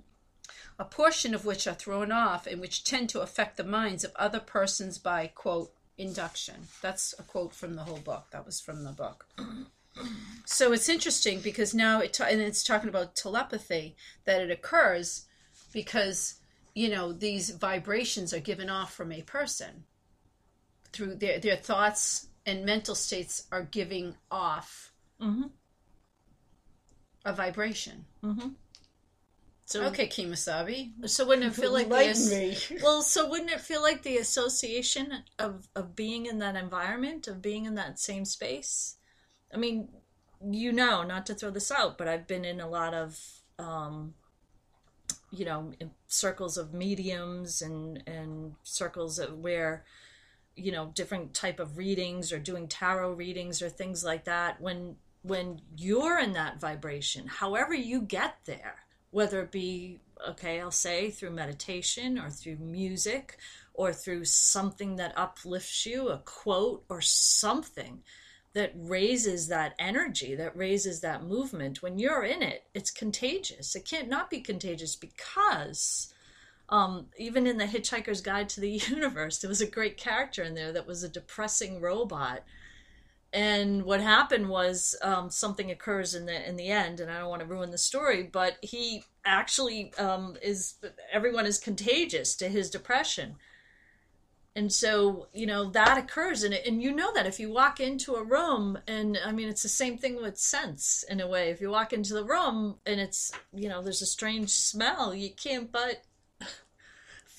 A 0.78 0.84
portion 0.86 1.34
of 1.34 1.44
which 1.44 1.66
are 1.66 1.74
thrown 1.74 2.10
off 2.10 2.46
and 2.46 2.58
which 2.58 2.84
tend 2.84 3.10
to 3.10 3.20
affect 3.20 3.58
the 3.58 3.64
minds 3.64 4.02
of 4.02 4.12
other 4.16 4.40
persons 4.40 4.96
by, 4.96 5.26
quote, 5.26 5.74
induction. 5.98 6.54
That's 6.82 7.14
a 7.18 7.22
quote 7.22 7.54
from 7.54 7.76
the 7.76 7.82
whole 7.84 7.98
book. 7.98 8.26
That 8.32 8.44
was 8.46 8.60
from 8.60 8.84
the 8.84 8.92
book. 8.92 9.26
So 10.44 10.72
it's 10.72 10.88
interesting 10.88 11.38
because 11.38 11.72
now 11.72 12.00
it 12.00 12.14
ta- 12.14 12.24
and 12.28 12.40
it's 12.40 12.64
talking 12.64 12.88
about 12.88 13.14
telepathy 13.14 13.94
that 14.24 14.40
it 14.42 14.50
occurs 14.50 15.26
because 15.72 16.34
you 16.74 16.88
know 16.90 17.12
these 17.12 17.50
vibrations 17.50 18.34
are 18.34 18.40
given 18.40 18.68
off 18.68 18.92
from 18.92 19.12
a 19.12 19.22
person 19.22 19.84
through 20.92 21.14
their 21.14 21.38
their 21.38 21.54
thoughts 21.54 22.26
and 22.44 22.64
mental 22.66 22.96
states 22.96 23.46
are 23.52 23.62
giving 23.62 24.16
off 24.32 24.92
Mm-hmm. 25.20 25.44
a 27.24 27.32
vibration. 27.32 28.04
Mm-hmm. 28.24 28.48
So 29.66 29.85
Okay, 29.85 30.06
Kemosabe. 30.06 31.09
So 31.09 31.26
wouldn't 31.28 31.47
it 31.47 31.54
feel 31.54 31.73
like 31.73 31.88
the 31.88 32.78
well? 32.83 33.02
So 33.02 33.28
wouldn't 33.28 33.50
it 33.50 33.61
feel 33.61 33.83
like 33.83 34.02
the 34.02 34.18
association 34.18 35.25
of 35.38 35.68
of 35.75 35.97
being 35.97 36.26
in 36.26 36.38
that 36.38 36.56
environment, 36.56 37.28
of 37.28 37.40
being 37.40 37.64
in 37.64 37.75
that 37.76 37.99
same 37.99 38.25
space? 38.25 38.97
I 39.52 39.56
mean, 39.56 39.88
you 40.42 40.73
know, 40.73 41.02
not 41.02 41.26
to 41.26 41.35
throw 41.35 41.50
this 41.50 41.71
out, 41.71 41.97
but 41.97 42.09
I've 42.09 42.26
been 42.26 42.44
in 42.44 42.61
a 42.61 42.68
lot 42.68 42.92
of, 42.92 43.18
um, 43.59 44.14
you 45.30 45.44
know, 45.44 45.73
in 45.80 45.90
circles 46.09 46.59
of 46.59 46.75
mediums 46.75 47.62
and 47.62 48.02
and 48.06 48.54
circles 48.64 49.18
of 49.18 49.38
where, 49.38 49.85
you 50.56 50.73
know, 50.73 50.92
different 50.94 51.33
type 51.33 51.59
of 51.59 51.78
readings 51.78 52.33
or 52.33 52.38
doing 52.38 52.68
tarot 52.68 53.12
readings 53.12 53.62
or 53.62 53.71
things 53.71 54.04
like 54.04 54.25
that. 54.25 54.61
When 54.61 54.97
when 55.23 55.62
you're 55.75 56.18
in 56.18 56.35
that 56.35 56.61
vibration, 56.61 57.26
however 57.26 57.73
you 57.73 58.02
get 58.02 58.37
there, 58.44 58.83
whether 59.14 59.40
it 59.40 59.52
be 59.52 60.00
okay 60.28 60.61
i'll 60.61 60.71
say 60.71 61.09
through 61.09 61.30
meditation 61.30 62.18
or 62.18 62.28
through 62.28 62.56
music 62.56 63.38
or 63.73 63.92
through 63.92 64.25
something 64.25 64.97
that 64.97 65.16
uplifts 65.16 65.87
you 65.87 66.09
a 66.09 66.18
quote 66.18 66.85
or 66.88 67.00
something 67.00 68.02
that 68.54 68.73
raises 68.75 69.49
that 69.49 69.75
energy 69.78 70.35
that 70.35 70.56
raises 70.56 71.00
that 71.00 71.25
movement 71.25 71.83
when 71.83 71.99
you're 71.99 72.25
in 72.25 72.42
it 72.42 72.64
it's 72.75 72.90
contagious. 72.90 73.76
It 73.76 73.85
can't 73.85 74.09
not 74.09 74.30
be 74.30 74.40
contagious 74.40 74.97
because 74.97 76.12
um, 76.68 77.06
even 77.18 77.47
in 77.47 77.59
the 77.59 77.66
hitchhiker's 77.66 78.21
guide 78.21 78.49
to 78.50 78.61
the 78.61 78.71
universe 78.88 79.38
there 79.38 79.49
was 79.49 79.61
a 79.61 79.66
great 79.66 79.97
character 79.97 80.42
in 80.42 80.54
there 80.54 80.73
that 80.73 80.87
was 80.87 81.02
a 81.02 81.09
depressing 81.09 81.80
robot 81.80 82.44
and 83.34 83.82
what 83.82 84.00
happened 84.00 84.48
was 84.48 84.94
um, 85.02 85.28
something 85.28 85.70
occurs 85.70 86.14
in 86.14 86.24
the 86.24 86.48
in 86.48 86.56
the 86.56 86.68
end 86.68 87.00
and 87.00 87.10
i 87.10 87.18
don't 87.18 87.28
want 87.28 87.42
to 87.42 87.48
ruin 87.48 87.70
the 87.70 87.78
story 87.78 88.22
but 88.22 88.56
he 88.62 89.04
actually 89.24 89.92
um, 89.94 90.36
is 90.42 90.74
everyone 91.12 91.46
is 91.46 91.58
contagious 91.58 92.34
to 92.36 92.48
his 92.48 92.70
depression. 92.70 93.36
And 94.56 94.72
so 94.72 95.26
you 95.32 95.46
know 95.46 95.70
that 95.70 95.98
occurs 95.98 96.44
and, 96.44 96.54
and 96.54 96.80
you 96.80 96.92
know 96.92 97.12
that 97.14 97.26
if 97.26 97.40
you 97.40 97.50
walk 97.50 97.80
into 97.80 98.14
a 98.14 98.22
room 98.22 98.78
and 98.86 99.18
i 99.26 99.32
mean 99.32 99.48
it's 99.48 99.64
the 99.64 99.68
same 99.68 99.98
thing 99.98 100.22
with 100.22 100.38
sense 100.38 101.04
in 101.08 101.20
a 101.20 101.26
way. 101.26 101.50
If 101.50 101.60
you 101.60 101.70
walk 101.70 101.92
into 101.92 102.14
the 102.14 102.24
room 102.24 102.76
and 102.86 103.00
it's 103.00 103.32
you 103.52 103.68
know 103.68 103.82
there's 103.82 104.02
a 104.02 104.06
strange 104.06 104.50
smell 104.50 105.14
you 105.14 105.30
can't 105.30 105.72
but 105.72 106.02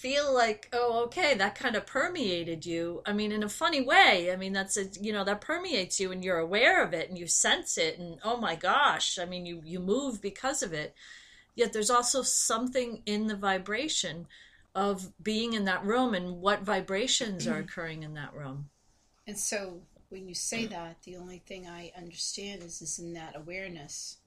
feel 0.06 0.32
like 0.34 0.70
oh 0.74 1.04
okay 1.06 1.34
that 1.34 1.56
kind 1.56 1.76
of 1.76 1.86
permeated 1.88 2.66
you 2.66 3.02
i 3.08 3.12
mean 3.14 3.32
in 3.32 3.44
a 3.44 3.50
funny 3.50 3.82
way 3.82 4.30
i 4.32 4.36
mean 4.36 4.54
that's 4.54 4.78
a 4.78 4.86
you 5.02 5.12
know 5.12 5.24
that 5.24 5.42
permeates 5.42 6.00
you 6.00 6.12
and 6.12 6.24
you're 6.24 6.38
aware 6.38 6.84
of 6.84 6.94
it 6.94 7.10
and 7.10 7.18
you 7.18 7.26
sense 7.28 7.78
it 7.78 7.98
and 7.98 8.20
oh 8.24 8.38
my 8.38 8.56
gosh 8.56 9.18
i 9.18 9.26
mean 9.26 9.46
you 9.46 9.62
you 9.66 9.80
move 9.80 10.22
because 10.22 10.62
of 10.62 10.74
it 10.74 10.94
yet 11.56 11.74
there's 11.74 11.90
also 11.90 12.22
something 12.22 13.02
in 13.06 13.28
the 13.28 13.36
vibration 13.36 14.28
of 14.76 15.12
being 15.24 15.54
in 15.54 15.66
that 15.66 15.84
room 15.86 16.14
and 16.14 16.42
what 16.42 16.62
vibrations 16.64 17.48
are 17.48 17.60
occurring 17.60 18.04
in 18.04 18.14
that 18.16 18.34
room 18.34 18.70
And 19.28 19.38
so 19.38 19.82
when 20.10 20.28
you 20.28 20.36
say 20.36 20.66
that, 20.68 21.02
the 21.04 21.18
only 21.18 21.40
thing 21.40 21.68
I 21.68 21.92
understand 21.98 22.64
is 22.64 22.82
is 22.82 23.00
in 23.00 23.14
that 23.14 23.36
awareness. 23.36 24.18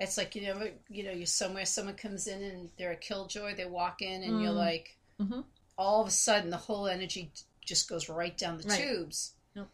It's 0.00 0.16
like 0.16 0.34
you 0.34 0.42
know, 0.42 0.70
you 0.88 1.04
know, 1.04 1.12
you're 1.12 1.26
somewhere, 1.26 1.64
someone 1.66 1.94
comes 1.96 2.26
in 2.26 2.42
and 2.42 2.70
they're 2.78 2.92
a 2.92 2.96
killjoy. 2.96 3.54
They 3.54 3.66
walk 3.66 4.02
in 4.02 4.22
and 4.22 4.40
you're 4.40 4.52
Mm. 4.52 4.52
like, 4.52 4.96
Mhm. 5.22 5.44
all 5.78 6.02
of 6.02 6.08
a 6.08 6.10
sudden, 6.10 6.50
the 6.50 6.56
whole 6.56 6.86
energy 6.86 7.32
just 7.64 7.88
goes 7.88 8.08
right 8.08 8.36
down 8.36 8.58
the 8.58 8.68
Right. 8.68 8.80
tubes. 8.80 9.34
Yep. 9.54 9.68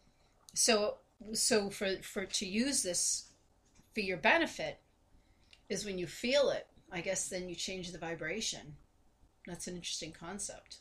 So, 0.54 0.98
so 1.32 1.70
for 1.70 2.00
for 2.02 2.24
to 2.26 2.46
use 2.46 2.82
this 2.82 3.26
for 3.94 4.00
your 4.00 4.16
benefit 4.18 4.80
is 5.68 5.84
when 5.84 5.98
you 5.98 6.06
feel 6.06 6.50
it. 6.50 6.66
I 6.90 7.00
guess 7.00 7.28
then 7.28 7.48
you 7.48 7.54
change 7.54 7.90
the 7.92 7.98
vibration. 7.98 8.76
That's 9.46 9.66
an 9.66 9.74
interesting 9.76 10.12
concept. 10.12 10.78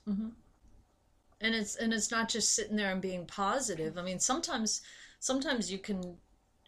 and 1.40 1.54
it's 1.54 1.76
and 1.76 1.94
it's 1.94 2.10
not 2.12 2.30
just 2.30 2.54
sitting 2.54 2.76
there 2.78 2.92
and 2.92 3.00
being 3.02 3.24
positive 3.28 3.96
i 3.98 4.02
mean 4.02 4.20
sometimes 4.20 4.82
sometimes 5.20 5.72
you 5.72 5.78
can 5.78 6.18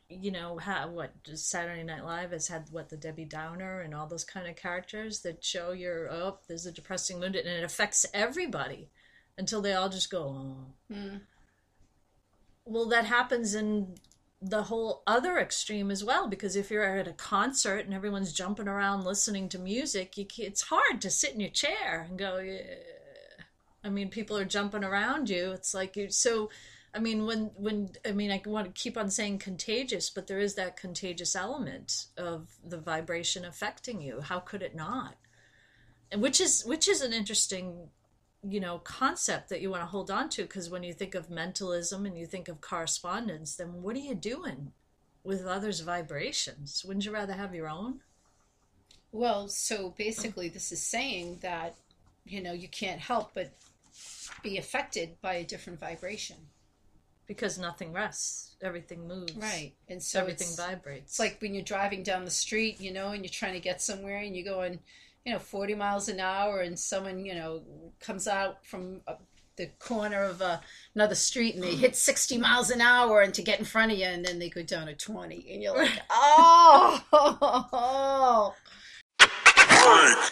you 0.09 0.31
know 0.31 0.57
have 0.57 0.89
what 0.89 1.11
saturday 1.35 1.83
night 1.83 2.03
live 2.03 2.31
has 2.31 2.47
had 2.47 2.65
what 2.71 2.89
the 2.89 2.97
debbie 2.97 3.25
downer 3.25 3.81
and 3.81 3.93
all 3.93 4.07
those 4.07 4.23
kind 4.23 4.47
of 4.47 4.55
characters 4.55 5.19
that 5.19 5.43
show 5.43 5.71
your 5.71 6.11
oh 6.11 6.37
there's 6.47 6.65
a 6.65 6.71
depressing 6.71 7.19
mood 7.19 7.35
and 7.35 7.47
it 7.47 7.63
affects 7.63 8.05
everybody 8.13 8.89
until 9.37 9.61
they 9.61 9.73
all 9.73 9.89
just 9.89 10.09
go 10.09 10.23
oh 10.23 10.55
Mm. 10.91 11.21
well 12.65 12.87
that 12.87 13.05
happens 13.05 13.53
in 13.53 13.95
the 14.41 14.63
whole 14.63 15.03
other 15.05 15.37
extreme 15.37 15.91
as 15.91 16.03
well 16.03 16.27
because 16.27 16.55
if 16.55 16.71
you're 16.71 16.97
at 16.97 17.07
a 17.07 17.13
concert 17.13 17.85
and 17.85 17.93
everyone's 17.93 18.33
jumping 18.33 18.67
around 18.67 19.03
listening 19.03 19.47
to 19.49 19.59
music 19.59 20.17
you 20.17 20.25
it's 20.37 20.63
hard 20.63 21.01
to 21.01 21.11
sit 21.11 21.33
in 21.33 21.39
your 21.39 21.49
chair 21.51 22.07
and 22.09 22.17
go 22.17 22.37
yeah. 22.39 22.61
i 23.83 23.89
mean 23.89 24.09
people 24.09 24.35
are 24.37 24.45
jumping 24.45 24.83
around 24.83 25.29
you 25.29 25.51
it's 25.51 25.73
like 25.75 25.95
you 25.95 26.09
so 26.09 26.49
i 26.93 27.00
mean 27.00 27.25
when 27.25 27.51
when 27.55 27.89
i 28.05 28.12
mean 28.12 28.31
i 28.31 28.41
want 28.46 28.65
to 28.65 28.81
keep 28.81 28.98
on 28.98 29.10
saying 29.10 29.38
contagious 29.38 30.10
but 30.10 30.27
there 30.27 30.39
is 30.39 30.55
that 30.55 30.77
contagious 30.77 31.36
element 31.36 32.08
of 32.17 32.48
the 32.65 32.77
vibration 32.77 33.46
affecting 33.46 34.01
you. 34.01 34.22
How 34.22 34.39
could 34.39 34.62
it 34.62 34.75
not? 34.75 35.15
And 36.12 36.22
which 36.22 36.41
is 36.41 36.63
which 36.65 36.88
is 36.88 37.01
an 37.01 37.13
interesting 37.13 37.89
you 38.48 38.60
know 38.60 38.79
concept 38.79 39.50
that 39.50 39.62
you 39.62 39.69
want 39.69 39.81
to 39.81 39.88
hold 39.88 40.10
on 40.10 40.29
to 40.29 40.43
because 40.43 40.69
when 40.69 40.84
you 40.84 40.93
think 40.93 41.13
of 41.13 41.29
mentalism 41.29 42.05
and 42.05 42.17
you 42.17 42.25
think 42.25 42.48
of 42.48 42.62
correspondence 42.62 43.55
then 43.55 43.81
what 43.81 43.96
are 43.96 44.00
you 44.00 44.15
doing 44.15 44.72
with 45.24 45.46
others 45.46 45.81
vibrations? 45.81 46.84
Wouldn't 46.86 47.05
you 47.05 47.12
rather 47.12 47.34
have 47.34 47.53
your 47.53 47.69
own? 47.69 48.00
Well, 49.12 49.48
so 49.48 49.93
basically, 49.98 50.50
this 50.50 50.72
is 50.72 50.81
saying 50.81 51.39
that 51.41 51.75
you 52.25 52.41
know 52.41 52.53
you 52.53 52.67
can't 52.67 53.00
help 53.00 53.31
but 53.34 53.51
be 54.43 54.58
affected 54.58 55.19
by 55.22 55.36
a 55.36 55.43
different 55.43 55.79
vibration, 55.79 56.38
because 57.29 57.59
nothing 57.59 57.93
rests 57.93 58.50
everything 58.62 59.07
moves 59.07 59.36
right? 59.36 59.74
And 59.88 60.01
so 60.01 60.19
everything 60.19 60.48
vibrates 60.57 61.12
it's 61.12 61.19
like 61.19 61.38
when 61.41 61.53
you're 61.53 61.63
driving 61.63 62.03
down 62.03 62.25
the 62.25 62.31
street, 62.31 62.81
you 62.81 62.91
know, 62.91 63.09
and 63.09 63.24
you're 63.24 63.31
trying 63.31 63.53
to 63.53 63.59
get 63.59 63.81
somewhere, 63.81 64.17
and 64.17 64.36
you're 64.36 64.53
going, 64.53 64.79
you 65.25 65.31
know, 65.31 65.39
40 65.39 65.75
miles 65.75 66.09
an 66.09 66.19
hour, 66.19 66.59
and 66.62 66.77
someone 66.77 67.25
you 67.25 67.36
know 67.36 67.62
comes 68.00 68.27
out 68.27 68.65
from 68.65 69.01
uh, 69.07 69.15
the 69.55 69.67
corner 69.79 70.24
of 70.24 70.41
uh, 70.41 70.57
another 70.95 71.15
street, 71.15 71.55
and 71.55 71.63
they 71.63 71.75
hit 71.75 71.95
60 71.95 72.38
miles 72.38 72.69
an 72.69 72.81
hour, 72.81 73.21
and 73.21 73.33
to 73.33 73.41
get 73.41 73.59
in 73.59 73.65
front 73.65 73.91
of 73.91 73.98
you, 73.98 74.05
and 74.05 74.25
then 74.25 74.39
they 74.39 74.50
go 74.50 74.63
down 74.63 74.88
to 74.88 74.95
20, 74.95 75.48
and 75.51 75.62
you're 75.63 75.77
like, 75.77 76.01
oh. 76.09 76.95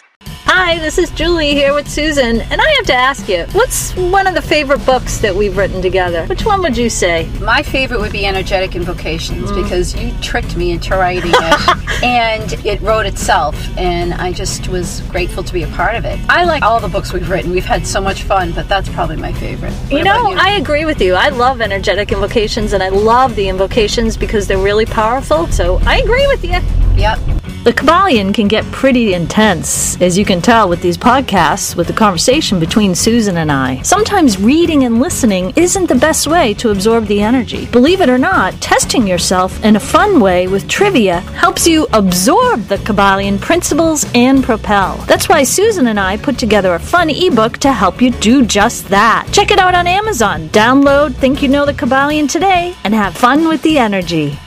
Hi, 0.50 0.68
Hi, 0.68 0.78
this 0.78 0.98
is 0.98 1.10
Julie 1.12 1.54
here 1.54 1.72
with 1.72 1.88
Susan, 1.88 2.42
and 2.42 2.60
I 2.60 2.68
have 2.76 2.84
to 2.86 2.94
ask 2.94 3.26
you, 3.26 3.46
what's 3.52 3.96
one 3.96 4.26
of 4.26 4.34
the 4.34 4.42
favorite 4.42 4.84
books 4.84 5.16
that 5.16 5.34
we've 5.34 5.56
written 5.56 5.80
together? 5.80 6.26
Which 6.26 6.44
one 6.44 6.60
would 6.60 6.76
you 6.76 6.90
say? 6.90 7.26
My 7.40 7.62
favorite 7.62 8.00
would 8.00 8.12
be 8.12 8.26
Energetic 8.26 8.76
Invocations 8.76 9.50
mm. 9.50 9.62
because 9.62 9.94
you 9.96 10.12
tricked 10.20 10.56
me 10.56 10.72
into 10.72 10.94
writing 10.94 11.32
it 11.34 12.02
and 12.04 12.52
it 12.66 12.82
wrote 12.82 13.06
itself, 13.06 13.56
and 13.78 14.12
I 14.12 14.30
just 14.30 14.68
was 14.68 15.00
grateful 15.08 15.42
to 15.42 15.52
be 15.54 15.62
a 15.62 15.68
part 15.68 15.96
of 15.96 16.04
it. 16.04 16.20
I 16.28 16.44
like 16.44 16.62
all 16.62 16.80
the 16.80 16.88
books 16.88 17.14
we've 17.14 17.30
written. 17.30 17.50
We've 17.50 17.64
had 17.64 17.86
so 17.86 18.02
much 18.02 18.24
fun, 18.24 18.52
but 18.52 18.68
that's 18.68 18.90
probably 18.90 19.16
my 19.16 19.32
favorite. 19.32 19.72
What 19.72 19.92
you 19.92 20.04
know, 20.04 20.32
you? 20.32 20.36
I 20.38 20.56
agree 20.56 20.84
with 20.84 21.00
you. 21.00 21.14
I 21.14 21.30
love 21.30 21.62
Energetic 21.62 22.12
Invocations 22.12 22.74
and 22.74 22.82
I 22.82 22.90
love 22.90 23.36
the 23.36 23.48
invocations 23.48 24.18
because 24.18 24.46
they're 24.46 24.58
really 24.58 24.86
powerful, 24.86 25.46
so 25.46 25.78
I 25.86 25.98
agree 26.00 26.26
with 26.26 26.44
you. 26.44 26.60
Yep. 27.00 27.37
The 27.64 27.72
Kybalion 27.72 28.32
can 28.32 28.46
get 28.46 28.64
pretty 28.66 29.14
intense, 29.14 30.00
as 30.00 30.16
you 30.16 30.24
can 30.24 30.40
tell 30.40 30.68
with 30.68 30.80
these 30.80 30.96
podcasts, 30.96 31.74
with 31.74 31.88
the 31.88 31.92
conversation 31.92 32.60
between 32.60 32.94
Susan 32.94 33.36
and 33.36 33.50
I. 33.50 33.82
Sometimes 33.82 34.40
reading 34.40 34.84
and 34.84 35.00
listening 35.00 35.52
isn't 35.56 35.86
the 35.86 35.96
best 35.96 36.28
way 36.28 36.54
to 36.54 36.70
absorb 36.70 37.06
the 37.06 37.20
energy. 37.20 37.66
Believe 37.66 38.00
it 38.00 38.08
or 38.08 38.16
not, 38.16 38.54
testing 38.62 39.06
yourself 39.06 39.62
in 39.64 39.74
a 39.74 39.80
fun 39.80 40.20
way 40.20 40.46
with 40.46 40.68
trivia 40.68 41.20
helps 41.20 41.66
you 41.66 41.86
absorb 41.92 42.62
the 42.68 42.78
Kybalion 42.78 43.40
principles 43.40 44.06
and 44.14 44.42
propel. 44.42 44.96
That's 45.08 45.28
why 45.28 45.42
Susan 45.42 45.88
and 45.88 45.98
I 45.98 46.16
put 46.16 46.38
together 46.38 46.74
a 46.74 46.78
fun 46.78 47.10
ebook 47.10 47.58
to 47.58 47.72
help 47.72 48.00
you 48.00 48.12
do 48.12 48.46
just 48.46 48.88
that. 48.88 49.28
Check 49.32 49.50
it 49.50 49.58
out 49.58 49.74
on 49.74 49.88
Amazon. 49.88 50.48
Download 50.50 51.14
Think 51.14 51.42
You 51.42 51.48
Know 51.48 51.66
the 51.66 51.74
Kybalion 51.74 52.30
today 52.30 52.76
and 52.84 52.94
have 52.94 53.16
fun 53.16 53.48
with 53.48 53.62
the 53.62 53.78
energy. 53.78 54.38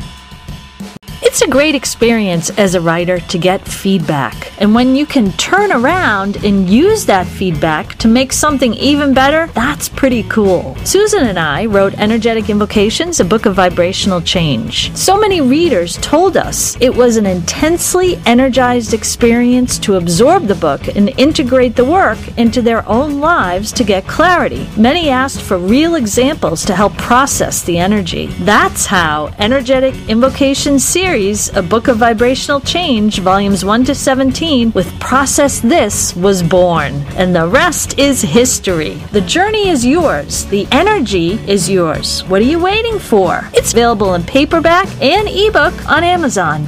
It's 1.23 1.43
a 1.43 1.47
great 1.47 1.75
experience 1.75 2.49
as 2.57 2.73
a 2.73 2.81
writer 2.81 3.19
to 3.19 3.37
get 3.37 3.67
feedback. 3.67 4.51
And 4.59 4.73
when 4.73 4.95
you 4.95 5.05
can 5.05 5.31
turn 5.33 5.71
around 5.71 6.43
and 6.43 6.67
use 6.67 7.05
that 7.05 7.27
feedback 7.27 7.95
to 7.99 8.07
make 8.07 8.33
something 8.33 8.73
even 8.73 9.13
better, 9.13 9.45
that's 9.53 9.87
pretty 9.87 10.23
cool. 10.23 10.75
Susan 10.83 11.27
and 11.27 11.37
I 11.37 11.67
wrote 11.67 11.93
Energetic 11.99 12.49
Invocations, 12.49 13.19
a 13.19 13.25
book 13.25 13.45
of 13.45 13.53
vibrational 13.53 14.19
change. 14.19 14.91
So 14.97 15.15
many 15.15 15.41
readers 15.41 15.97
told 15.97 16.37
us 16.37 16.75
it 16.81 16.95
was 16.95 17.17
an 17.17 17.27
intensely 17.27 18.19
energized 18.25 18.95
experience 18.95 19.77
to 19.79 19.97
absorb 19.97 20.47
the 20.47 20.55
book 20.55 20.87
and 20.95 21.09
integrate 21.19 21.75
the 21.75 21.85
work 21.85 22.17
into 22.39 22.63
their 22.63 22.87
own 22.89 23.19
lives 23.19 23.71
to 23.73 23.83
get 23.83 24.07
clarity. 24.07 24.67
Many 24.75 25.11
asked 25.11 25.43
for 25.43 25.59
real 25.59 25.93
examples 25.93 26.65
to 26.65 26.75
help 26.75 26.93
process 26.97 27.61
the 27.61 27.77
energy. 27.77 28.25
That's 28.39 28.87
how 28.87 29.27
Energetic 29.37 29.93
Invocations 30.09 30.83
series 30.83 31.10
series, 31.11 31.53
A 31.57 31.61
Book 31.61 31.89
of 31.89 31.97
Vibrational 31.97 32.61
Change, 32.61 33.19
volumes 33.19 33.65
1 33.65 33.83
to 33.83 33.93
17, 33.93 34.71
with 34.71 34.97
Process 35.01 35.59
This 35.59 36.15
was 36.15 36.41
born. 36.41 36.93
And 37.17 37.35
the 37.35 37.49
rest 37.49 37.99
is 37.99 38.21
history. 38.21 38.93
The 39.11 39.19
journey 39.19 39.67
is 39.67 39.85
yours, 39.85 40.45
the 40.45 40.65
energy 40.71 41.31
is 41.49 41.69
yours. 41.69 42.23
What 42.29 42.39
are 42.39 42.45
you 42.45 42.59
waiting 42.59 42.97
for? 42.97 43.41
It's 43.53 43.73
available 43.73 44.13
in 44.13 44.23
paperback 44.23 44.87
and 45.01 45.27
ebook 45.27 45.73
on 45.89 46.05
Amazon. 46.05 46.65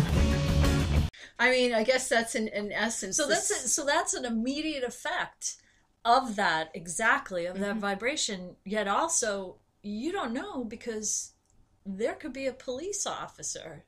I 1.39 1.49
mean, 1.49 1.73
I 1.73 1.85
guess 1.85 2.09
that's 2.09 2.35
in, 2.35 2.49
in 2.49 2.73
essence. 2.73 3.15
So 3.15 3.27
this... 3.29 3.47
that's 3.47 3.63
a, 3.63 3.69
so 3.69 3.85
that's 3.85 4.13
an 4.13 4.25
immediate 4.25 4.83
effect 4.83 5.55
of 6.03 6.35
that 6.35 6.69
exactly 6.73 7.45
of 7.45 7.59
that 7.59 7.71
mm-hmm. 7.71 7.79
vibration. 7.79 8.57
Yet 8.65 8.89
also, 8.89 9.59
you 9.83 10.11
don't 10.11 10.33
know 10.33 10.65
because 10.65 11.31
there 11.85 12.15
could 12.15 12.33
be 12.33 12.47
a 12.47 12.51
police 12.51 13.07
officer 13.07 13.85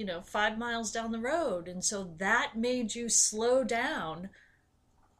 you 0.00 0.06
know, 0.06 0.22
five 0.22 0.56
miles 0.56 0.90
down 0.90 1.12
the 1.12 1.18
road. 1.18 1.68
And 1.68 1.84
so 1.84 2.14
that 2.16 2.52
made 2.56 2.94
you 2.94 3.10
slow 3.10 3.62
down. 3.62 4.30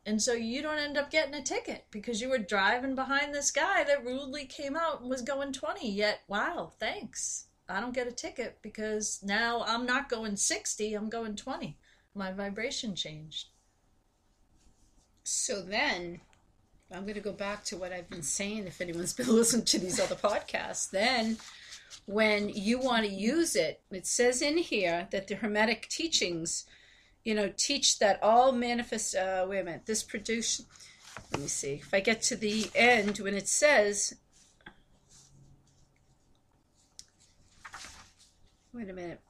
And 0.06 0.22
so 0.22 0.32
you 0.32 0.62
don't 0.62 0.78
end 0.78 0.96
up 0.96 1.10
getting 1.10 1.34
a 1.34 1.42
ticket 1.42 1.84
because 1.90 2.22
you 2.22 2.30
were 2.30 2.38
driving 2.38 2.94
behind 2.94 3.34
this 3.34 3.50
guy 3.50 3.84
that 3.84 4.06
rudely 4.06 4.46
came 4.46 4.78
out 4.78 5.02
and 5.02 5.10
was 5.10 5.20
going 5.20 5.52
20. 5.52 5.86
Yet, 5.86 6.22
wow, 6.28 6.72
thanks. 6.80 7.48
I 7.68 7.78
don't 7.78 7.94
get 7.94 8.06
a 8.06 8.12
ticket 8.12 8.56
because 8.62 9.20
now 9.22 9.64
I'm 9.66 9.84
not 9.84 10.08
going 10.08 10.36
60, 10.36 10.94
I'm 10.94 11.10
going 11.10 11.36
20. 11.36 11.76
My 12.14 12.32
vibration 12.32 12.94
changed. 12.94 13.48
So 15.24 15.60
then 15.60 16.22
I'm 16.90 17.02
going 17.02 17.16
to 17.16 17.20
go 17.20 17.34
back 17.34 17.64
to 17.64 17.76
what 17.76 17.92
I've 17.92 18.08
been 18.08 18.22
saying 18.22 18.66
if 18.66 18.80
anyone's 18.80 19.12
been 19.12 19.28
listening 19.34 19.66
to 19.66 19.78
these 19.78 20.00
other 20.00 20.16
podcasts. 20.16 20.88
Then 20.88 21.36
when 22.06 22.48
you 22.48 22.78
want 22.78 23.06
to 23.06 23.12
use 23.12 23.54
it, 23.54 23.80
it 23.90 24.06
says 24.06 24.42
in 24.42 24.58
here 24.58 25.08
that 25.12 25.28
the 25.28 25.36
Hermetic 25.36 25.88
teachings, 25.88 26.64
you 27.24 27.34
know, 27.34 27.52
teach 27.56 27.98
that 27.98 28.22
all 28.22 28.52
manifest. 28.52 29.14
Uh, 29.14 29.46
wait 29.48 29.60
a 29.60 29.64
minute, 29.64 29.86
this 29.86 30.02
produce. 30.02 30.62
Let 31.32 31.40
me 31.40 31.46
see. 31.46 31.74
If 31.74 31.92
I 31.92 32.00
get 32.00 32.22
to 32.22 32.36
the 32.36 32.70
end, 32.74 33.18
when 33.18 33.34
it 33.34 33.48
says, 33.48 34.14
wait 38.72 38.88
a 38.88 38.92
minute. 38.92 39.20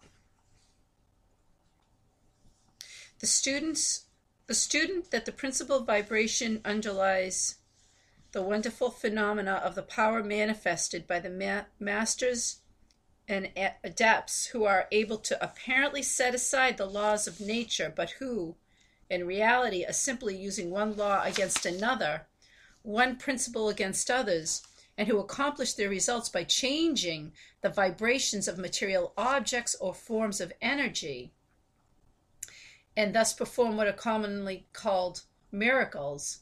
The 3.20 3.26
students, 3.26 4.06
the 4.46 4.54
student 4.54 5.10
that 5.10 5.26
the 5.26 5.32
principal 5.32 5.84
vibration 5.84 6.62
underlies 6.64 7.56
the 8.32 8.42
wonderful 8.42 8.90
phenomena 8.90 9.54
of 9.54 9.74
the 9.74 9.82
power 9.82 10.22
manifested 10.22 11.06
by 11.06 11.18
the 11.18 11.30
ma- 11.30 11.64
masters 11.78 12.60
and 13.26 13.50
adepts 13.84 14.46
who 14.46 14.64
are 14.64 14.88
able 14.90 15.18
to 15.18 15.42
apparently 15.42 16.02
set 16.02 16.34
aside 16.34 16.76
the 16.76 16.86
laws 16.86 17.26
of 17.26 17.40
nature, 17.40 17.92
but 17.94 18.10
who, 18.18 18.56
in 19.08 19.26
reality, 19.26 19.84
are 19.84 19.92
simply 19.92 20.36
using 20.36 20.70
one 20.70 20.96
law 20.96 21.22
against 21.22 21.64
another, 21.64 22.26
one 22.82 23.16
principle 23.16 23.68
against 23.68 24.10
others, 24.10 24.62
and 24.98 25.06
who 25.08 25.18
accomplish 25.18 25.74
their 25.74 25.88
results 25.88 26.28
by 26.28 26.44
changing 26.44 27.32
the 27.62 27.68
vibrations 27.68 28.48
of 28.48 28.58
material 28.58 29.12
objects 29.16 29.76
or 29.80 29.94
forms 29.94 30.40
of 30.40 30.52
energy, 30.60 31.32
and 32.96 33.14
thus 33.14 33.32
perform 33.32 33.76
what 33.76 33.86
are 33.86 33.92
commonly 33.92 34.66
called 34.72 35.22
miracles 35.52 36.40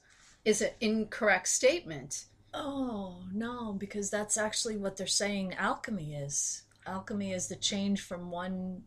is 0.48 0.62
an 0.62 0.70
incorrect 0.80 1.46
statement. 1.46 2.24
Oh, 2.54 3.18
no, 3.34 3.74
because 3.74 4.08
that's 4.08 4.38
actually 4.38 4.78
what 4.78 4.96
they're 4.96 5.06
saying 5.06 5.52
alchemy 5.58 6.14
is. 6.14 6.62
Alchemy 6.86 7.32
is 7.34 7.48
the 7.48 7.56
change 7.56 8.00
from 8.00 8.30
one 8.30 8.84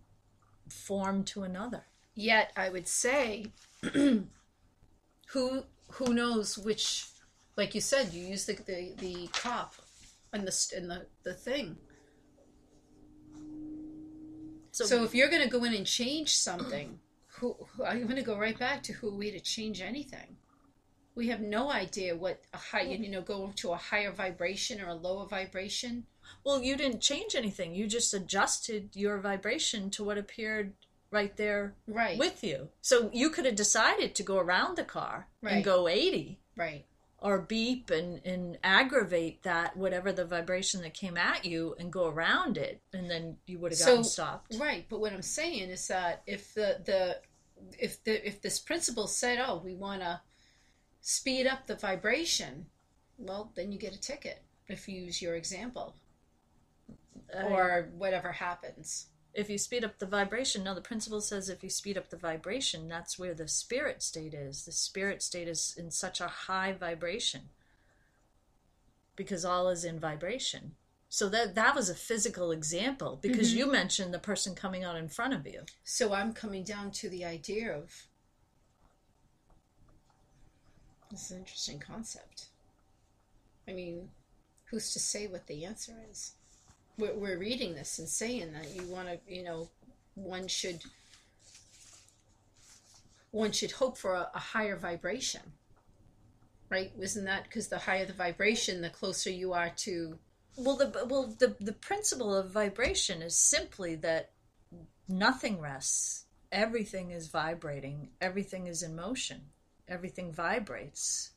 form 0.68 1.24
to 1.26 1.44
another. 1.44 1.84
Yet 2.16 2.52
I 2.58 2.70
would 2.70 2.88
say 2.88 3.46
who 3.94 5.64
who 5.92 6.14
knows 6.14 6.58
which 6.58 7.06
like 7.56 7.76
you 7.76 7.82
said, 7.82 8.12
you 8.12 8.26
use 8.26 8.46
the 8.48 8.54
the, 8.54 8.96
the 8.98 9.28
cop 9.28 9.76
and 10.34 10.48
the 10.48 10.74
and 10.76 10.90
the, 10.90 11.06
the 11.22 11.36
thing. 11.36 11.78
So, 14.72 14.86
so 14.86 15.04
if 15.04 15.14
you're 15.14 15.30
going 15.30 15.44
to 15.44 15.50
go 15.50 15.64
in 15.66 15.76
and 15.76 15.86
change 15.86 16.38
something, 16.38 16.98
who, 17.28 17.56
who 17.76 17.84
I'm 17.84 18.04
going 18.04 18.16
to 18.16 18.24
go 18.24 18.38
right 18.38 18.58
back 18.58 18.82
to 18.84 18.94
who 18.94 19.10
are 19.10 19.16
we 19.16 19.30
to 19.30 19.40
change 19.40 19.82
anything? 19.82 20.38
We 21.16 21.28
have 21.28 21.42
no 21.42 21.72
idea 21.72 22.16
what 22.16 22.42
a 22.54 22.58
high 22.58 22.82
you 22.82 23.10
know 23.10 23.22
go 23.22 23.52
to 23.58 23.72
a 23.72 23.78
higher 23.78 24.12
vibration 24.12 24.82
or 24.82 24.88
a 24.88 24.94
lower 24.94 25.26
vibration. 25.26 26.06
Well 26.44 26.62
you 26.62 26.76
didn't 26.76 27.02
change 27.02 27.36
anything. 27.36 27.76
You 27.76 27.88
just 27.88 28.14
adjusted 28.14 28.90
your 28.94 29.20
vibration 29.20 29.90
to 29.92 30.04
what 30.04 30.18
appeared 30.18 30.74
right 31.12 31.36
there 31.36 31.76
right. 31.88 32.18
with 32.18 32.44
you. 32.44 32.70
So 32.82 33.10
you 33.14 33.30
could 33.30 33.46
have 33.46 33.56
decided 33.56 34.16
to 34.16 34.24
go 34.24 34.40
around 34.40 34.78
the 34.78 34.84
car 34.84 35.28
right. 35.42 35.56
and 35.56 35.64
go 35.64 35.88
80 35.88 36.40
right. 36.56 36.86
or 37.20 37.40
beep 37.40 37.90
and, 37.90 38.26
and 38.26 38.58
aggravate 38.64 39.44
that 39.44 39.76
whatever 39.76 40.12
the 40.12 40.26
vibration 40.26 40.82
that 40.82 40.94
came 40.94 41.18
at 41.18 41.46
you 41.46 41.76
and 41.78 41.92
go 41.92 42.08
around 42.08 42.58
it 42.58 42.82
and 42.94 43.10
then 43.10 43.38
you 43.46 43.60
would 43.60 43.74
have 43.74 43.80
gotten 43.80 44.04
so, 44.04 44.10
stopped. 44.10 44.56
right 44.58 44.86
but 44.90 45.00
what 45.02 45.12
i'm 45.12 45.22
saying 45.22 45.70
is 45.70 45.88
that 45.88 46.24
if 46.26 46.54
the 46.54 46.78
the 46.86 47.18
if 47.78 48.04
the 48.04 48.28
if 48.28 48.42
this 48.42 48.60
principle 48.60 49.08
said 49.08 49.38
oh 49.46 49.62
we 49.64 49.76
want 49.76 50.02
to 50.02 50.20
speed 51.02 51.48
up 51.48 51.68
the 51.68 51.76
vibration, 51.76 52.68
well, 53.18 53.52
then 53.56 53.72
you 53.72 53.80
get 53.80 53.96
a 53.96 54.00
ticket 54.00 54.44
if 54.68 54.88
you 54.88 55.02
use 55.02 55.22
your 55.22 55.36
example 55.36 55.96
or 57.34 57.90
whatever 57.98 58.32
happens. 58.32 59.08
If 59.34 59.50
you 59.50 59.58
speed 59.58 59.86
up 59.86 59.98
the 59.98 60.06
vibration, 60.06 60.64
no, 60.64 60.76
the 60.76 60.82
principle 60.82 61.22
says 61.22 61.48
if 61.48 61.64
you 61.64 61.70
speed 61.70 61.98
up 61.98 62.10
the 62.10 62.18
vibration, 62.18 62.90
that's 62.90 63.18
where 63.18 63.34
the 63.34 63.48
spirit 63.48 64.04
state 64.04 64.34
is. 64.34 64.66
The 64.66 64.74
spirit 64.74 65.22
state 65.22 65.48
is 65.48 65.74
in 65.78 65.90
such 65.92 66.20
a 66.20 66.28
high 66.28 66.74
vibration 66.74 67.50
because 69.16 69.46
all 69.46 69.70
is 69.70 69.86
in 69.86 70.00
vibration. 70.00 70.74
So 71.08 71.28
that 71.30 71.56
that 71.56 71.76
was 71.76 71.90
a 71.90 71.96
physical 71.96 72.52
example 72.52 73.20
because 73.22 73.50
mm-hmm. 73.50 73.60
you 73.60 73.72
mentioned 73.72 74.14
the 74.14 74.20
person 74.20 74.56
coming 74.56 74.84
out 74.84 74.96
in 74.96 75.10
front 75.10 75.34
of 75.34 75.46
you. 75.46 75.64
So 75.84 76.14
I'm 76.14 76.34
coming 76.34 76.64
down 76.64 76.92
to 76.92 77.10
the 77.10 77.26
idea 77.26 77.74
of 77.74 78.08
this 81.12 81.26
is 81.26 81.32
an 81.32 81.40
interesting 81.40 81.80
concept. 81.80 82.46
I 83.68 83.74
mean, 83.74 84.10
who's 84.66 84.94
to 84.94 85.00
say 85.00 85.28
what 85.28 85.46
the 85.48 85.66
answer 85.66 85.94
is? 86.10 86.34
We're, 86.98 87.14
we're 87.14 87.38
reading 87.38 87.76
this 87.76 88.00
and 88.00 88.08
saying 88.08 88.54
that 88.54 88.74
you 88.74 88.84
want 88.88 89.10
to, 89.10 89.20
you 89.28 89.44
know, 89.44 89.70
one 90.16 90.48
should 90.48 90.82
one 93.32 93.52
should 93.54 93.72
hope 93.72 93.98
for 93.98 94.14
a, 94.16 94.30
a 94.34 94.40
higher 94.40 94.76
vibration. 94.76 95.42
Right? 96.70 96.92
Isn't 97.00 97.26
that 97.26 97.44
because 97.44 97.68
the 97.68 97.80
higher 97.80 98.06
the 98.06 98.14
vibration, 98.14 98.82
the 98.82 98.90
closer 98.90 99.30
you 99.30 99.54
are 99.54 99.72
to. 99.78 100.18
Well, 100.58 100.78
the 100.78 101.06
well 101.10 101.34
the 101.38 101.56
the 101.60 101.74
principle 101.74 102.34
of 102.36 102.52
vibration 102.52 103.22
is 103.22 103.38
simply 103.38 103.96
that 103.96 104.32
nothing 105.08 105.60
rests. 105.60 106.26
Everything 106.52 107.12
is 107.12 107.28
vibrating. 107.28 108.10
Everything 108.22 108.68
is 108.68 108.84
in 108.84 108.96
motion. 108.96 109.42
Everything 109.92 110.32
vibrates. 110.32 111.32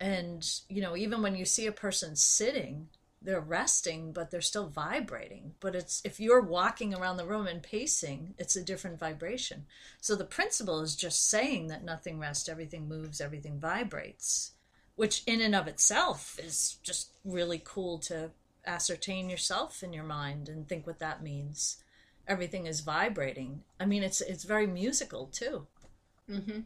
And 0.00 0.48
you 0.68 0.80
know, 0.80 0.96
even 0.96 1.20
when 1.20 1.36
you 1.36 1.44
see 1.44 1.66
a 1.66 1.72
person 1.72 2.16
sitting, 2.16 2.88
they're 3.22 3.40
resting, 3.40 4.12
but 4.12 4.30
they're 4.30 4.40
still 4.40 4.68
vibrating. 4.68 5.54
But 5.58 5.74
it's 5.74 6.00
if 6.04 6.20
you're 6.20 6.40
walking 6.40 6.94
around 6.94 7.16
the 7.16 7.26
room 7.26 7.46
and 7.46 7.62
pacing, 7.62 8.34
it's 8.38 8.56
a 8.56 8.62
different 8.62 9.00
vibration. 9.00 9.66
So 10.00 10.14
the 10.14 10.24
principle 10.24 10.80
is 10.80 10.94
just 10.94 11.28
saying 11.28 11.66
that 11.68 11.84
nothing 11.84 12.18
rests, 12.20 12.48
everything 12.48 12.88
moves, 12.88 13.20
everything 13.20 13.58
vibrates, 13.58 14.52
which 14.94 15.22
in 15.26 15.40
and 15.40 15.54
of 15.54 15.66
itself 15.66 16.38
is 16.42 16.76
just 16.84 17.10
really 17.24 17.60
cool 17.64 17.98
to 17.98 18.30
ascertain 18.64 19.28
yourself 19.28 19.82
in 19.82 19.92
your 19.92 20.04
mind 20.04 20.48
and 20.48 20.68
think 20.68 20.86
what 20.86 20.98
that 21.00 21.22
means. 21.22 21.78
Everything 22.28 22.66
is 22.66 22.80
vibrating. 22.80 23.62
I 23.80 23.86
mean, 23.86 24.02
it's 24.02 24.20
it's 24.20 24.44
very 24.44 24.66
musical 24.66 25.26
too. 25.26 25.66
Mm-hmm. 26.30 26.60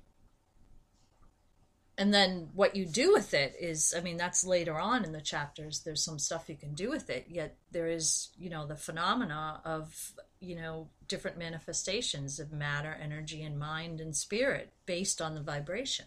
And 2.01 2.13
then 2.13 2.49
what 2.55 2.75
you 2.75 2.87
do 2.87 3.13
with 3.13 3.35
it 3.35 3.55
is 3.61 3.95
i 3.97 4.01
mean 4.01 4.17
that's 4.17 4.45
later 4.45 4.79
on 4.79 5.05
in 5.05 5.13
the 5.13 5.21
chapters. 5.21 5.81
There's 5.81 6.03
some 6.03 6.19
stuff 6.19 6.49
you 6.49 6.57
can 6.57 6.75
do 6.75 6.91
with 6.91 7.11
it 7.11 7.27
yet 7.29 7.57
there 7.71 7.87
is 7.87 8.31
you 8.39 8.51
know 8.51 8.67
the 8.67 8.77
phenomena 8.77 9.61
of 9.65 10.13
you 10.41 10.57
know 10.57 10.89
different 11.07 11.39
manifestations 11.39 12.41
of 12.41 12.53
matter 12.53 12.97
energy 13.01 13.43
and 13.43 13.59
mind 13.59 14.01
and 14.01 14.17
spirit 14.17 14.73
based 14.87 15.21
on 15.21 15.35
the 15.35 15.43
vibration 15.43 16.07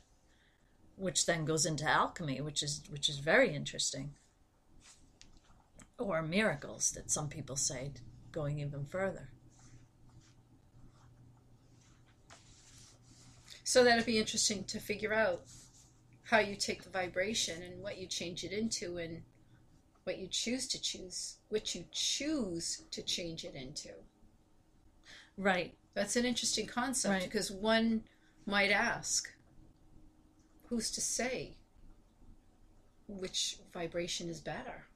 which 0.95 1.25
then 1.25 1.45
goes 1.45 1.65
into 1.65 1.89
alchemy 1.89 2.41
which 2.41 2.63
is 2.63 2.81
which 2.89 3.09
is 3.09 3.19
very 3.19 3.53
interesting. 3.53 4.13
Or 5.99 6.21
miracles 6.21 6.91
that 6.91 7.11
some 7.11 7.29
people 7.29 7.55
say 7.55 7.91
going 8.31 8.59
even 8.59 8.85
further. 8.85 9.29
So 13.63 13.83
that'd 13.83 14.05
be 14.05 14.19
interesting 14.19 14.65
to 14.65 14.79
figure 14.79 15.13
out 15.13 15.43
how 16.33 16.39
you 16.39 16.55
take 16.55 16.81
the 16.83 16.89
vibration 16.89 17.61
and 17.61 17.79
what 17.83 17.99
you 17.99 18.07
change 18.07 18.43
it 18.43 18.51
into 18.51 18.97
and 18.97 19.21
what 20.03 20.17
you 20.17 20.27
choose 20.27 20.67
to 20.67 20.81
choose, 20.81 21.37
what 21.49 21.75
you 21.75 21.85
choose 21.91 22.81
to 22.89 23.03
change 23.03 23.45
it 23.45 23.53
into. 23.53 23.89
right 25.37 25.75
That's 25.93 26.15
an 26.15 26.25
interesting 26.25 26.65
concept 26.65 27.11
Right. 27.13 27.23
because 27.23 27.51
one 27.51 28.03
might 28.47 28.71
ask, 28.71 29.31
who's 30.69 30.89
to 30.91 31.01
say 31.01 31.57
which 33.07 33.59
vibration 33.71 34.27
is 34.27 34.41
better? 34.41 34.87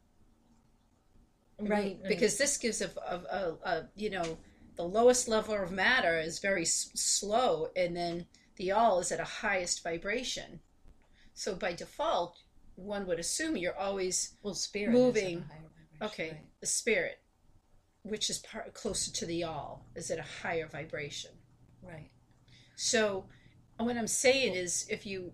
I 1.60 1.62
mean, 1.62 1.72
right 1.72 1.98
right. 2.02 2.10
because 2.10 2.38
this 2.40 2.58
gives 2.58 2.82
a, 2.82 2.90
a, 3.08 3.16
a, 3.16 3.70
a 3.72 3.90
you 3.96 4.10
know 4.10 4.38
the 4.76 4.84
lowest 4.84 5.28
level 5.28 5.54
of 5.56 5.72
matter 5.72 6.20
is 6.20 6.40
very 6.40 6.64
s- 6.64 6.90
slow 6.96 7.70
and 7.76 7.96
then 7.96 8.26
the 8.58 8.72
all 8.72 9.00
is 9.00 9.12
at 9.12 9.20
a 9.20 9.24
highest 9.46 9.84
vibration 9.84 10.60
so 11.38 11.54
by 11.54 11.72
default 11.72 12.40
one 12.76 13.06
would 13.06 13.20
assume 13.20 13.56
you're 13.56 13.78
always 13.78 14.36
well 14.42 14.56
spirit 14.56 14.92
moving. 14.92 15.38
is 15.38 15.44
at 15.44 15.46
a 15.46 15.48
higher 15.48 15.70
vibration, 15.70 16.02
okay 16.02 16.30
right. 16.32 16.42
the 16.62 16.68
spirit 16.68 17.20
which 18.02 18.30
is 18.30 18.40
part 18.40 18.74
closer 18.74 19.12
to 19.12 19.26
the 19.26 19.44
all 19.44 19.86
is 19.96 20.10
at 20.10 20.20
a 20.20 20.26
higher 20.42 20.68
vibration. 20.68 21.32
Right. 21.82 22.10
So 22.76 23.26
what 23.78 23.98
i'm 23.98 24.08
saying 24.08 24.56
is 24.56 24.88
if 24.90 25.06
you 25.06 25.32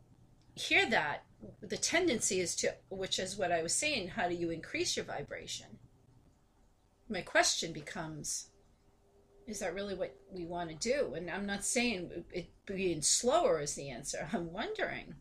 hear 0.55 0.89
that 0.89 1.23
the 1.61 1.77
tendency 1.77 2.39
is 2.41 2.55
to 2.57 2.73
which 2.89 3.17
is 3.17 3.37
what 3.37 3.51
i 3.51 3.63
was 3.63 3.73
saying 3.73 4.09
how 4.09 4.27
do 4.27 4.35
you 4.35 4.49
increase 4.49 4.97
your 4.97 5.05
vibration? 5.05 5.67
My 7.09 7.21
question 7.21 7.71
becomes 7.71 8.49
is 9.47 9.59
that 9.59 9.73
really 9.73 9.93
what 9.95 10.15
we 10.31 10.45
want 10.45 10.69
to 10.69 10.75
do? 10.75 11.13
And 11.13 11.29
i'm 11.29 11.45
not 11.45 11.63
saying 11.63 12.25
it 12.33 12.49
being 12.65 13.01
slower 13.01 13.61
is 13.61 13.75
the 13.75 13.89
answer. 13.89 14.27
I'm 14.33 14.51
wondering 14.51 15.15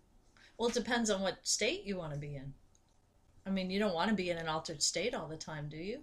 Well, 0.58 0.68
it 0.68 0.74
depends 0.74 1.10
on 1.10 1.20
what 1.22 1.38
state 1.42 1.84
you 1.84 1.96
want 1.96 2.12
to 2.12 2.18
be 2.18 2.36
in. 2.36 2.54
I 3.46 3.50
mean, 3.50 3.70
you 3.70 3.78
don't 3.78 3.94
want 3.94 4.10
to 4.10 4.14
be 4.14 4.30
in 4.30 4.38
an 4.38 4.48
altered 4.48 4.82
state 4.82 5.14
all 5.14 5.26
the 5.26 5.36
time, 5.36 5.68
do 5.68 5.76
you? 5.76 6.00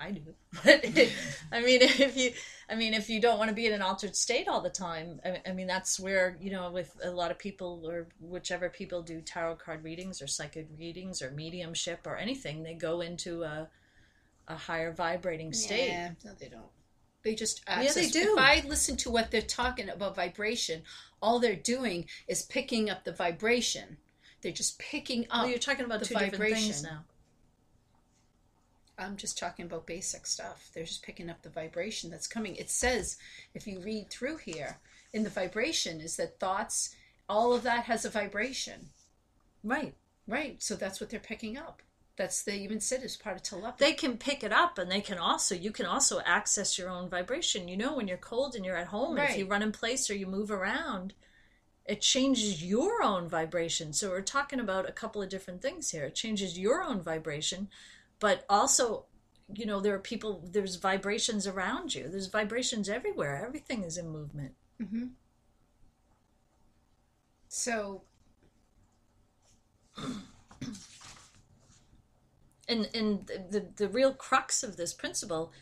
I 0.00 0.12
do. 0.12 0.22
But 0.64 0.84
I 1.52 1.60
mean, 1.60 1.82
if 1.82 2.16
you, 2.16 2.32
I 2.68 2.74
mean, 2.74 2.94
if 2.94 3.10
you 3.10 3.20
don't 3.20 3.38
want 3.38 3.48
to 3.48 3.54
be 3.54 3.66
in 3.66 3.72
an 3.72 3.82
altered 3.82 4.14
state 4.14 4.48
all 4.48 4.60
the 4.60 4.70
time, 4.70 5.20
I, 5.24 5.40
I 5.46 5.52
mean, 5.52 5.66
that's 5.66 5.98
where 5.98 6.36
you 6.40 6.50
know, 6.50 6.70
with 6.70 6.96
a 7.02 7.10
lot 7.10 7.30
of 7.30 7.38
people 7.38 7.82
or 7.84 8.06
whichever 8.20 8.68
people 8.68 9.02
do 9.02 9.20
tarot 9.20 9.56
card 9.56 9.84
readings 9.84 10.22
or 10.22 10.26
psychic 10.26 10.68
readings 10.78 11.20
or 11.20 11.30
mediumship 11.32 12.06
or 12.06 12.16
anything, 12.16 12.62
they 12.62 12.74
go 12.74 13.00
into 13.00 13.42
a 13.42 13.68
a 14.46 14.56
higher 14.56 14.92
vibrating 14.92 15.52
state. 15.52 15.88
Yeah, 15.88 16.10
no, 16.24 16.32
they 16.38 16.48
don't. 16.48 16.70
They 17.28 17.34
just 17.34 17.60
Yeah, 17.68 17.92
they 17.92 18.08
do. 18.08 18.32
If 18.32 18.38
I 18.38 18.64
listen 18.66 18.96
to 18.98 19.10
what 19.10 19.30
they're 19.30 19.42
talking 19.42 19.90
about 19.90 20.16
vibration, 20.16 20.80
all 21.20 21.38
they're 21.38 21.54
doing 21.54 22.06
is 22.26 22.40
picking 22.42 22.88
up 22.88 23.04
the 23.04 23.12
vibration. 23.12 23.98
They're 24.40 24.50
just 24.50 24.78
picking 24.78 25.26
up. 25.30 25.42
Well, 25.42 25.48
you're 25.50 25.58
talking 25.58 25.84
about 25.84 26.00
the 26.00 26.06
two 26.06 26.14
different 26.14 26.54
things 26.54 26.82
now. 26.82 27.04
I'm 28.98 29.18
just 29.18 29.38
talking 29.38 29.66
about 29.66 29.86
basic 29.86 30.26
stuff. 30.26 30.70
They're 30.72 30.84
just 30.84 31.02
picking 31.02 31.28
up 31.28 31.42
the 31.42 31.50
vibration 31.50 32.10
that's 32.10 32.26
coming. 32.26 32.56
It 32.56 32.70
says, 32.70 33.18
if 33.54 33.66
you 33.66 33.78
read 33.80 34.08
through 34.08 34.38
here, 34.38 34.78
in 35.12 35.22
the 35.22 35.28
vibration 35.28 36.00
is 36.00 36.16
that 36.16 36.40
thoughts, 36.40 36.96
all 37.28 37.52
of 37.52 37.62
that 37.64 37.84
has 37.84 38.06
a 38.06 38.10
vibration. 38.10 38.88
Right. 39.62 39.92
Right. 40.26 40.62
So 40.62 40.76
that's 40.76 40.98
what 40.98 41.10
they're 41.10 41.20
picking 41.20 41.58
up. 41.58 41.82
That's 42.18 42.42
they 42.42 42.56
even 42.58 42.80
said 42.80 43.04
is 43.04 43.16
part 43.16 43.36
of 43.36 43.42
telepathy. 43.44 43.84
they 43.84 43.92
can 43.94 44.18
pick 44.18 44.42
it 44.42 44.52
up 44.52 44.76
and 44.76 44.90
they 44.90 45.00
can 45.00 45.18
also 45.18 45.54
you 45.54 45.70
can 45.70 45.86
also 45.86 46.20
access 46.26 46.76
your 46.76 46.90
own 46.90 47.08
vibration. 47.08 47.68
You 47.68 47.76
know 47.76 47.94
when 47.96 48.08
you're 48.08 48.18
cold 48.18 48.56
and 48.56 48.64
you're 48.64 48.76
at 48.76 48.88
home 48.88 49.16
and 49.16 49.30
if 49.30 49.38
you 49.38 49.46
run 49.46 49.62
in 49.62 49.70
place 49.72 50.10
or 50.10 50.16
you 50.16 50.26
move 50.26 50.50
around 50.50 51.14
it 51.86 52.02
changes 52.02 52.62
your 52.62 53.02
own 53.02 53.28
vibration. 53.28 53.94
So 53.94 54.10
we're 54.10 54.20
talking 54.20 54.60
about 54.60 54.86
a 54.86 54.92
couple 54.92 55.22
of 55.22 55.30
different 55.30 55.62
things 55.62 55.90
here. 55.92 56.04
It 56.04 56.14
changes 56.14 56.58
your 56.58 56.82
own 56.82 57.00
vibration 57.00 57.68
but 58.20 58.44
also 58.48 59.06
you 59.54 59.64
know 59.64 59.80
there 59.80 59.94
are 59.94 60.00
people 60.00 60.42
there's 60.44 60.74
vibrations 60.76 61.46
around 61.46 61.94
you. 61.94 62.08
There's 62.08 62.26
vibrations 62.26 62.88
everywhere. 62.88 63.42
Everything 63.46 63.84
is 63.84 63.96
in 63.96 64.10
movement. 64.10 64.54
Hmm 64.78 65.06
So 67.48 68.02
and 72.68 72.88
and 72.94 73.26
the, 73.26 73.44
the 73.50 73.66
the 73.76 73.88
real 73.88 74.12
crux 74.12 74.62
of 74.62 74.76
this 74.76 74.92
principle 74.92 75.52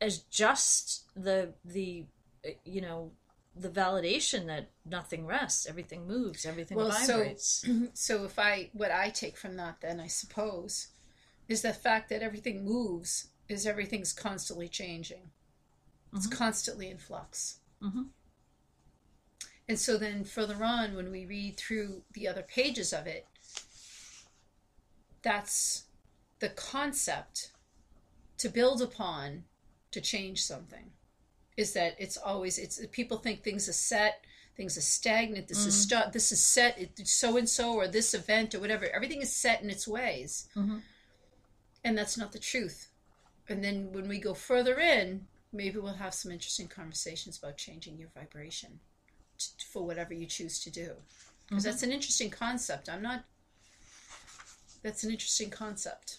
is 0.00 0.18
just 0.24 1.04
the 1.14 1.54
the 1.64 2.06
uh, 2.46 2.50
you 2.64 2.80
know 2.80 3.12
the 3.56 3.68
validation 3.68 4.46
that 4.46 4.70
nothing 4.84 5.24
rests 5.26 5.66
everything 5.66 6.06
moves 6.08 6.44
everything 6.44 6.76
Well, 6.76 6.90
so- 6.90 7.18
vibrates 7.18 7.64
So 7.94 8.24
if 8.24 8.38
I 8.38 8.70
what 8.72 8.90
I 8.90 9.10
take 9.10 9.36
from 9.36 9.56
that 9.56 9.76
then 9.80 10.00
I 10.00 10.08
suppose 10.08 10.88
is 11.48 11.62
the 11.62 11.72
fact 11.72 12.08
that 12.08 12.22
everything 12.22 12.64
moves 12.64 13.28
is 13.48 13.66
everything's 13.66 14.12
constantly 14.14 14.66
changing. 14.68 15.30
It's 16.14 16.26
Mhm. 16.26 16.32
constantly 16.32 16.88
in 16.90 16.96
flux. 16.98 17.58
Mhm. 17.82 18.08
And 19.68 19.78
so 19.78 19.98
then 19.98 20.24
further 20.24 20.64
on 20.64 20.96
when 20.96 21.10
we 21.10 21.26
read 21.26 21.56
through 21.58 22.04
the 22.12 22.26
other 22.26 22.42
pages 22.42 22.92
of 22.92 23.06
it 23.06 23.26
that's 25.22 25.83
the 26.44 26.50
concept 26.50 27.52
to 28.36 28.50
build 28.50 28.82
upon 28.82 29.44
to 29.90 29.98
change 29.98 30.42
something 30.42 30.90
is 31.56 31.72
that 31.72 31.96
it's 31.98 32.18
always 32.18 32.58
it's 32.58 32.84
people 32.92 33.16
think 33.16 33.42
things 33.42 33.66
are 33.66 33.72
set 33.92 34.22
things 34.54 34.76
are 34.76 34.82
stagnant 34.82 35.48
this 35.48 35.64
is 35.64 35.74
stu- 35.84 36.10
this 36.12 36.30
is 36.32 36.44
set 36.44 36.78
so 37.04 37.38
and 37.38 37.48
so 37.48 37.72
or 37.76 37.88
this 37.88 38.12
event 38.12 38.54
or 38.54 38.60
whatever 38.60 38.84
everything 38.94 39.22
is 39.22 39.34
set 39.34 39.62
in 39.62 39.70
its 39.70 39.88
ways. 39.88 40.48
Mhm. 40.54 40.82
and 41.86 41.96
that's 41.98 42.16
not 42.18 42.32
the 42.32 42.38
truth. 42.38 42.88
And 43.48 43.62
then 43.64 43.92
when 43.92 44.06
we 44.08 44.18
go 44.18 44.34
further 44.34 44.78
in 44.80 45.26
maybe 45.52 45.78
we'll 45.78 45.94
have 46.06 46.12
some 46.14 46.30
interesting 46.30 46.68
conversations 46.68 47.38
about 47.38 47.56
changing 47.56 47.96
your 47.98 48.10
vibration 48.18 48.80
t- 49.38 49.46
for 49.72 49.86
whatever 49.86 50.12
you 50.12 50.26
choose 50.26 50.56
to 50.64 50.70
do. 50.70 50.90
Because 51.48 51.62
Mhm. 51.62 51.66
that's 51.68 51.82
an 51.84 51.92
interesting 51.92 52.28
concept. 52.30 52.88
I'm 52.90 53.00
not 53.10 53.24
that's 54.82 55.02
an 55.04 55.10
interesting 55.10 55.48
concept 55.48 56.18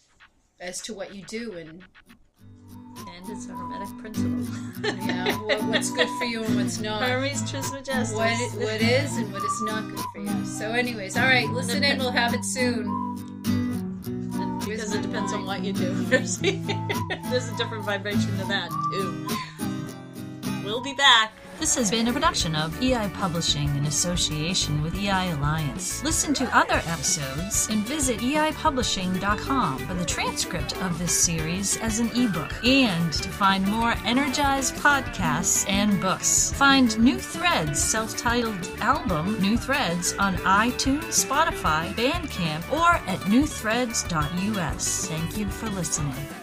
as 0.60 0.82
to 0.82 0.94
what 0.94 1.14
you 1.14 1.24
do 1.24 1.54
and 1.54 1.84
and 2.98 3.30
it's 3.30 3.48
a 3.48 3.50
hermetic 3.50 3.98
principle 3.98 4.46
you 4.86 5.08
know 5.08 5.32
what, 5.46 5.62
what's 5.64 5.92
good 5.92 6.08
for 6.18 6.24
you 6.24 6.44
and 6.44 6.56
what's 6.56 6.80
not 6.80 7.02
hermes 7.02 7.50
trismegistus 7.50 8.14
what 8.14 8.32
what 8.62 8.82
is 8.82 9.18
and 9.18 9.32
what 9.34 9.44
is 9.44 9.62
not 9.64 9.84
good 9.90 10.06
for 10.14 10.22
you. 10.22 10.46
So, 10.46 10.72
anyways, 10.72 11.18
all 11.18 11.26
right, 11.26 11.50
listen 11.50 11.84
in. 11.84 11.98
We'll 12.00 12.12
have 12.12 12.34
it 12.34 12.46
soon. 12.46 12.86
because 14.66 14.94
it 14.94 15.02
depends 15.02 15.34
on 15.34 15.46
what 15.46 15.64
you 15.64 15.74
do 15.74 15.94
there's 16.06 16.40
a 16.42 17.58
different 17.58 17.84
vibration 17.84 18.36
to 18.38 18.46
that 18.46 18.70
too 18.92 19.28
we'll 20.64 20.82
be 20.82 20.94
back 20.94 21.32
This 21.60 21.76
has 21.76 21.90
been 21.90 22.10
a 22.10 22.14
production 22.14 22.54
of 22.54 22.82
EI 22.84 23.10
Publishing 23.14 23.70
in 23.78 23.86
association 23.86 24.82
with 24.82 24.94
EI 24.96 25.32
Alliance. 25.32 26.04
Listen 26.04 26.34
to 26.34 26.58
other 26.58 26.82
episodes 26.86 27.70
and 27.72 27.82
visit 27.88 28.20
eipublishing.com 28.20 29.80
for 29.80 29.94
the 29.94 30.06
transcript 30.06 30.76
of 30.82 31.00
this 31.00 31.18
series 31.18 31.78
as 31.78 32.00
an 32.00 32.10
ebook 32.14 32.52
and 32.66 33.14
to 33.14 33.30
find 33.30 33.66
more 33.68 33.96
energized 34.04 34.76
podcasts 34.76 35.68
and 35.70 36.02
books. 36.02 36.52
Find 36.54 37.00
New 37.00 37.20
Threads 37.20 37.82
self-titled 37.82 38.70
album 38.82 39.40
New 39.42 39.58
Threads 39.58 40.14
on 40.20 40.36
iTunes, 40.38 41.26
Spotify, 41.26 41.94
Bandcamp, 41.94 42.70
or 42.72 42.96
at 43.10 43.20
newthreads.us. 43.22 45.08
Thank 45.08 45.38
you 45.38 45.48
for 45.48 45.70
listening. 45.70 46.35